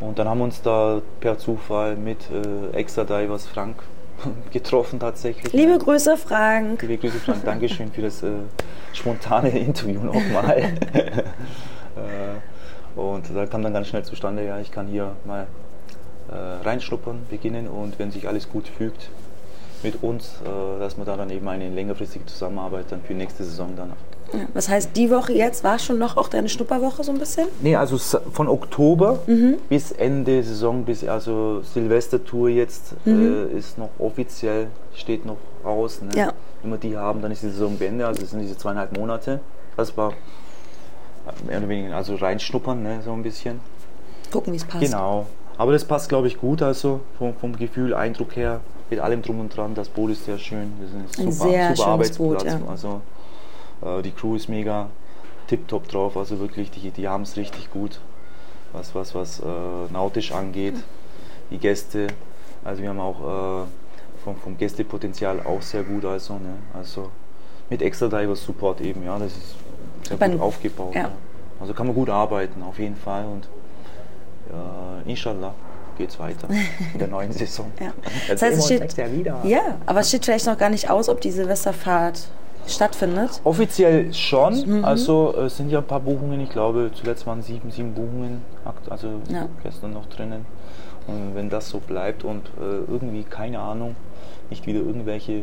[0.00, 3.76] Und dann haben wir uns da per Zufall mit äh, Extra Divers Frank
[4.50, 5.52] getroffen tatsächlich.
[5.52, 6.82] Liebe Grüße, Frank.
[6.82, 8.32] Liebe Grüße Frank, Dankeschön für das äh,
[8.92, 10.58] spontane Interview nochmal.
[10.94, 11.24] äh,
[12.98, 15.46] und da kam dann ganz schnell zustande, ja, ich kann hier mal
[16.34, 19.08] reinschnuppern, beginnen und wenn sich alles gut fügt
[19.82, 23.70] mit uns, äh, dass wir da dann eben eine längerfristige Zusammenarbeit dann für nächste Saison
[23.76, 23.92] dann.
[24.32, 27.48] Ja, was heißt, die Woche jetzt war schon noch auch deine Schnupperwoche so ein bisschen?
[27.60, 27.98] Nee, also
[28.32, 29.56] von Oktober Mhm.
[29.68, 36.00] bis Ende Saison, bis also Silvestertour jetzt äh, ist noch offiziell, steht noch aus.
[36.00, 36.08] Ne?
[36.12, 36.16] Mhm.
[36.18, 36.32] Ja.
[36.62, 39.40] Wenn wir die haben, dann ist die Saison beendet, also es sind diese zweieinhalb Monate.
[39.76, 43.60] Das war äh, mehr oder weniger, also reinschnuppern, ne, so ein bisschen.
[44.30, 44.84] Gucken, wie es passt.
[44.84, 45.26] Genau.
[45.58, 48.60] Aber das passt, glaube ich, gut, also vom, vom Gefühl, Eindruck her,
[48.90, 49.74] mit allem drum und dran.
[49.74, 52.44] Das Boot ist sehr schön, das ist ein super, sehr super schönes Boot, Arbeitsplatz.
[52.44, 52.60] ja.
[52.68, 53.00] Also
[53.98, 54.88] äh, die Crew ist mega
[55.46, 58.00] tipptopp drauf, also wirklich, die, die haben es richtig gut,
[58.72, 59.44] was, was, was äh,
[59.92, 60.74] nautisch angeht.
[61.50, 62.06] Die Gäste,
[62.64, 63.66] also wir haben auch äh,
[64.24, 66.54] vom, vom Gästepotenzial auch sehr gut, also, ne?
[66.74, 67.10] also
[67.68, 69.54] mit Extra Diver Support eben, ja, das ist
[70.08, 70.94] sehr Beim- gut aufgebaut.
[70.94, 71.02] ja.
[71.02, 71.10] Ja.
[71.60, 73.46] Also kann man gut arbeiten, auf jeden Fall und
[74.52, 75.54] ja, inshallah
[75.98, 76.48] geht's weiter
[76.92, 77.70] in der neuen Saison.
[77.80, 77.92] Ja.
[78.28, 79.38] Jetzt Das heißt, es steht, Jahr wieder.
[79.44, 82.28] ja, aber es steht vielleicht noch gar nicht aus, ob die Silvesterfahrt
[82.66, 83.40] stattfindet.
[83.44, 84.84] Offiziell schon, Mhm.
[84.84, 88.42] also es sind ja ein paar Buchungen, ich glaube zuletzt waren sieben, sieben Buchungen,
[88.88, 89.46] also Ja.
[89.62, 90.46] gestern noch drinnen.
[91.08, 93.96] Und wenn das so bleibt und äh, irgendwie, keine Ahnung,
[94.50, 95.42] nicht wieder irgendwelche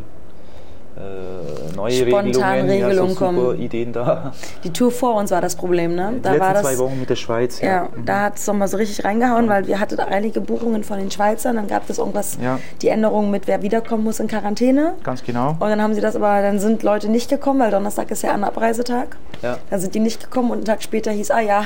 [1.00, 3.60] äh, neue Spontan Regelungen, ja, Regelungen so kommen.
[3.62, 4.34] Ideen da.
[4.66, 6.14] Die Tour vor uns war das Problem, ne?
[6.18, 7.62] Die Da letzten war das, zwei Wochen mit der Schweiz.
[7.62, 8.06] Ja, Mhm.
[8.06, 11.56] da hat es nochmal so richtig reingehauen, weil wir hatten einige Buchungen von den Schweizern,
[11.56, 12.60] dann gab es irgendwas, Ja.
[12.82, 14.95] die Änderung mit, wer wiederkommen muss in Quarantäne.
[15.04, 15.52] Ganz genau.
[15.52, 18.34] Und dann haben sie das aber, dann sind Leute nicht gekommen, weil Donnerstag ist ja
[18.34, 19.16] ein Abreisetag.
[19.41, 19.58] Ja.
[19.70, 21.64] Dann sind die nicht gekommen und einen Tag später hieß, ah ja,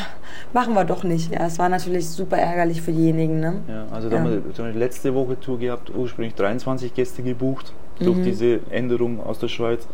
[0.54, 1.34] machen wir doch nicht.
[1.34, 3.56] Ja, es war natürlich super ärgerlich für diejenigen, ne?
[3.68, 4.22] Ja, also da Ja.
[4.22, 8.24] haben wir letzte Woche Tour gehabt, ursprünglich 23 Gäste gebucht durch Mhm.
[8.24, 9.88] diese Änderung aus der Schweiz.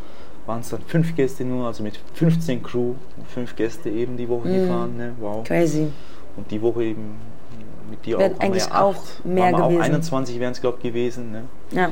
[0.46, 2.94] waren es dann fünf Gäste nur, also mit 15 Crew,
[3.28, 4.98] fünf Gäste eben die Woche gefahren.
[4.98, 5.14] Ne?
[5.20, 5.44] Wow.
[5.44, 5.90] Crazy.
[6.36, 7.18] Und die Woche eben
[7.88, 9.26] mit dir Wären auch eigentlich ja auch acht.
[9.26, 9.80] mehr gewesen.
[9.80, 11.32] Auch 21 wären es, glaube ich, gewesen.
[11.32, 11.44] Ne?
[11.72, 11.92] Ja,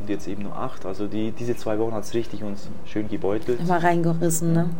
[0.00, 0.86] Und jetzt eben nur acht.
[0.86, 3.66] Also die, diese zwei Wochen hat es richtig uns schön gebeutelt.
[3.66, 4.70] mal reingerissen, ne?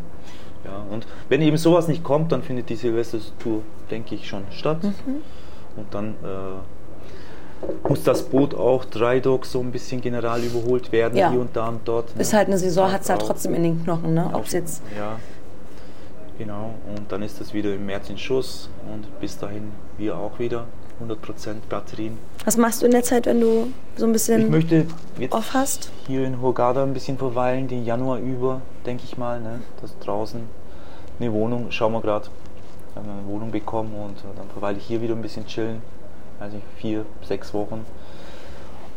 [0.65, 3.61] Ja, und wenn eben sowas nicht kommt, dann findet die Silvestertour,
[3.91, 4.83] denke ich, schon statt.
[4.85, 5.17] Mhm.
[5.77, 6.27] Und dann äh,
[7.89, 11.31] muss das Boot auch drei Dogs so ein bisschen general überholt werden, Ja.
[11.31, 12.15] hier und da und dort.
[12.15, 12.23] ne?
[12.23, 14.31] Ist halt eine Saison, hat es halt trotzdem in den Knochen, ne?
[14.33, 14.83] Ob jetzt.
[14.97, 15.17] Ja,
[16.39, 16.75] genau.
[16.97, 20.67] Und dann ist das wieder im März in Schuss und bis dahin wir auch wieder
[21.03, 22.19] 100% Batterien.
[22.45, 24.87] Was machst du in der Zeit, wenn du so ein Ich bisschen möchte
[25.19, 25.91] jetzt off hast?
[26.07, 29.41] hier in Hurghada ein bisschen verweilen, den Januar über, denke ich mal.
[29.41, 29.61] Ne?
[29.81, 30.41] Das draußen
[31.21, 32.29] eine Wohnung, schauen wir gerade,
[32.97, 35.83] eine Wohnung bekommen und äh, dann verweile ich hier wieder ein bisschen chillen.
[36.41, 37.85] Also vier, sechs Wochen.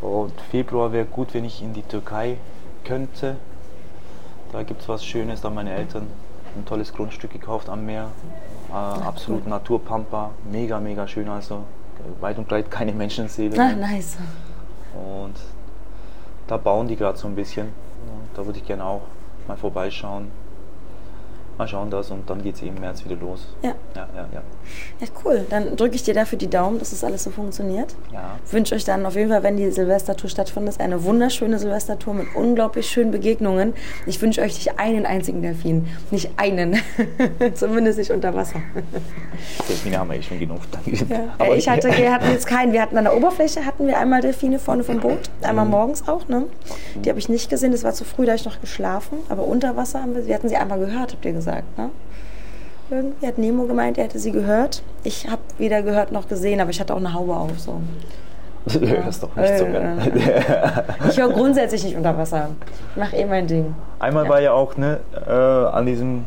[0.00, 2.36] Und Februar wäre gut, wenn ich in die Türkei
[2.84, 3.36] könnte.
[4.52, 6.06] Da gibt es was Schönes, da haben meine Eltern
[6.56, 8.08] ein tolles Grundstück gekauft am Meer.
[8.70, 11.28] Äh, absolut Naturpampa, mega, mega schön.
[11.28, 11.54] Also
[11.98, 13.58] äh, weit und breit keine Menschenseele.
[13.58, 14.16] Ah, nice.
[14.94, 15.34] Und
[16.46, 17.68] da bauen die gerade so ein bisschen.
[17.68, 19.02] Und da würde ich gerne auch
[19.48, 20.30] mal vorbeischauen.
[21.58, 23.46] Mal schauen das und dann geht es eben im März wieder los.
[23.62, 23.74] Ja.
[23.94, 24.42] Ja, ja, ja.
[25.00, 25.44] Ja, cool.
[25.50, 27.94] Dann drücke ich dir dafür die Daumen, dass das alles so funktioniert.
[28.12, 28.38] ja.
[28.50, 32.88] wünsche euch dann auf jeden Fall, wenn die Silvestertour stattfindet, eine wunderschöne Silvestertour mit unglaublich
[32.88, 33.74] schönen Begegnungen.
[34.06, 36.76] Ich wünsche euch nicht einen einzigen Delfin, nicht einen,
[37.54, 38.60] zumindest nicht unter Wasser.
[39.68, 40.60] Delfine haben wir eh schon genug.
[41.08, 42.72] Ja, ich hatte, wir hatten jetzt keinen.
[42.72, 46.28] Wir hatten an der Oberfläche hatten wir einmal Delfine vorne vom Boot, einmal morgens auch.
[46.28, 46.44] Ne?
[47.04, 47.72] Die habe ich nicht gesehen.
[47.72, 49.18] Das war zu früh, da habe ich noch geschlafen.
[49.28, 51.41] Aber unter Wasser haben wir, wir hatten sie einmal gehört, habt ihr gesagt.
[51.76, 51.90] Ne?
[52.90, 54.82] Irgendwie hat Nemo gemeint, er hätte sie gehört.
[55.02, 57.58] Ich habe weder gehört noch gesehen, aber ich hatte auch eine Haube auf.
[57.58, 57.80] So.
[58.64, 59.98] Du hörst doch nicht so Äh, gern.
[61.08, 62.50] Ich höre grundsätzlich nicht unter Wasser.
[62.92, 63.74] Ich mache eh mein Ding.
[63.98, 66.24] Einmal war ja auch ne, äh, an diesem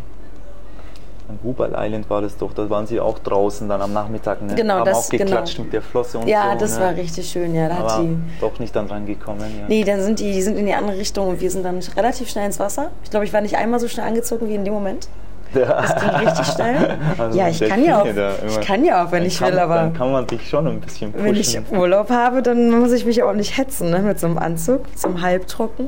[1.28, 4.41] an Hubal Island war das doch, da waren sie auch draußen dann am Nachmittag.
[4.41, 4.55] Ne?
[4.55, 5.65] Genau, Haben das- auch geklatscht genau.
[5.65, 6.59] mit der Flosse und Ja, so.
[6.59, 6.86] das ne?
[6.86, 7.55] war richtig schön.
[7.55, 8.17] Ja, da hat Aber die.
[8.41, 9.41] doch nicht dann rangekommen.
[9.41, 9.65] Ja.
[9.67, 12.30] Nee, dann sind die, die sind in die andere Richtung und wir sind dann relativ
[12.30, 12.91] schnell ins Wasser.
[13.03, 15.07] Ich glaube, ich war nicht einmal so schnell angezogen wie in dem Moment.
[15.53, 16.97] Das ging richtig schnell.
[17.17, 19.76] Also ja, ich kann ja, auch, ich kann ja auch, wenn ich kann, will, aber
[19.76, 21.26] Dann kann man dich schon ein bisschen pushen.
[21.26, 23.99] wenn ich Urlaub habe, dann muss ich mich auch nicht hetzen, ne?
[23.99, 25.88] mit so einem Anzug, zum Halbtrocken.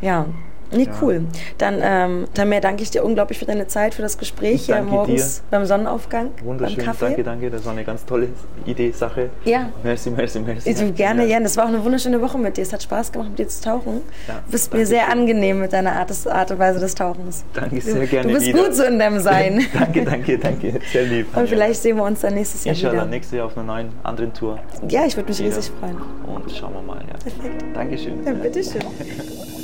[0.00, 0.24] Ja,
[0.72, 1.22] nee, cool.
[1.58, 4.82] Dann, ähm, Tamir, danke ich dir unglaublich für deine Zeit, für das Gespräch Ich hier
[4.82, 7.04] morgens beim Sonnenaufgang, Wunderschön, beim Kaffee.
[7.06, 7.50] danke, danke.
[7.50, 8.28] Das war eine ganz tolle
[8.66, 9.30] Idee, Sache.
[9.44, 9.70] Ja.
[9.82, 10.74] Merci, merci, merci.
[10.74, 11.28] Du, gerne, Ja.
[11.28, 11.44] gerne.
[11.44, 12.62] Das war auch eine wunderschöne Woche mit dir.
[12.62, 14.00] Es hat Spaß gemacht, mit dir zu tauchen.
[14.28, 15.12] Ja, du bist mir sehr schön.
[15.20, 17.44] angenehm mit deiner Art, Art und Weise des Tauchens.
[17.54, 18.62] Danke Du, sehr gerne du bist wieder.
[18.64, 19.64] gut so in deinem Sein.
[19.74, 20.80] danke, danke, danke.
[20.92, 21.36] Sehr lieb.
[21.36, 23.06] Und vielleicht sehen wir uns dann nächstes Jahr Inshallah, wieder.
[23.06, 24.58] nächstes Jahr auf einer neuen, anderen Tour.
[24.88, 25.56] Ja, ich würde mich Wieder.
[25.56, 25.96] riesig freuen.
[26.26, 26.98] Und schauen wir mal.
[27.00, 27.14] Ja.
[27.18, 27.64] Perfekt.
[27.74, 28.24] Dankeschön.
[28.24, 28.82] Ja, bitteschön.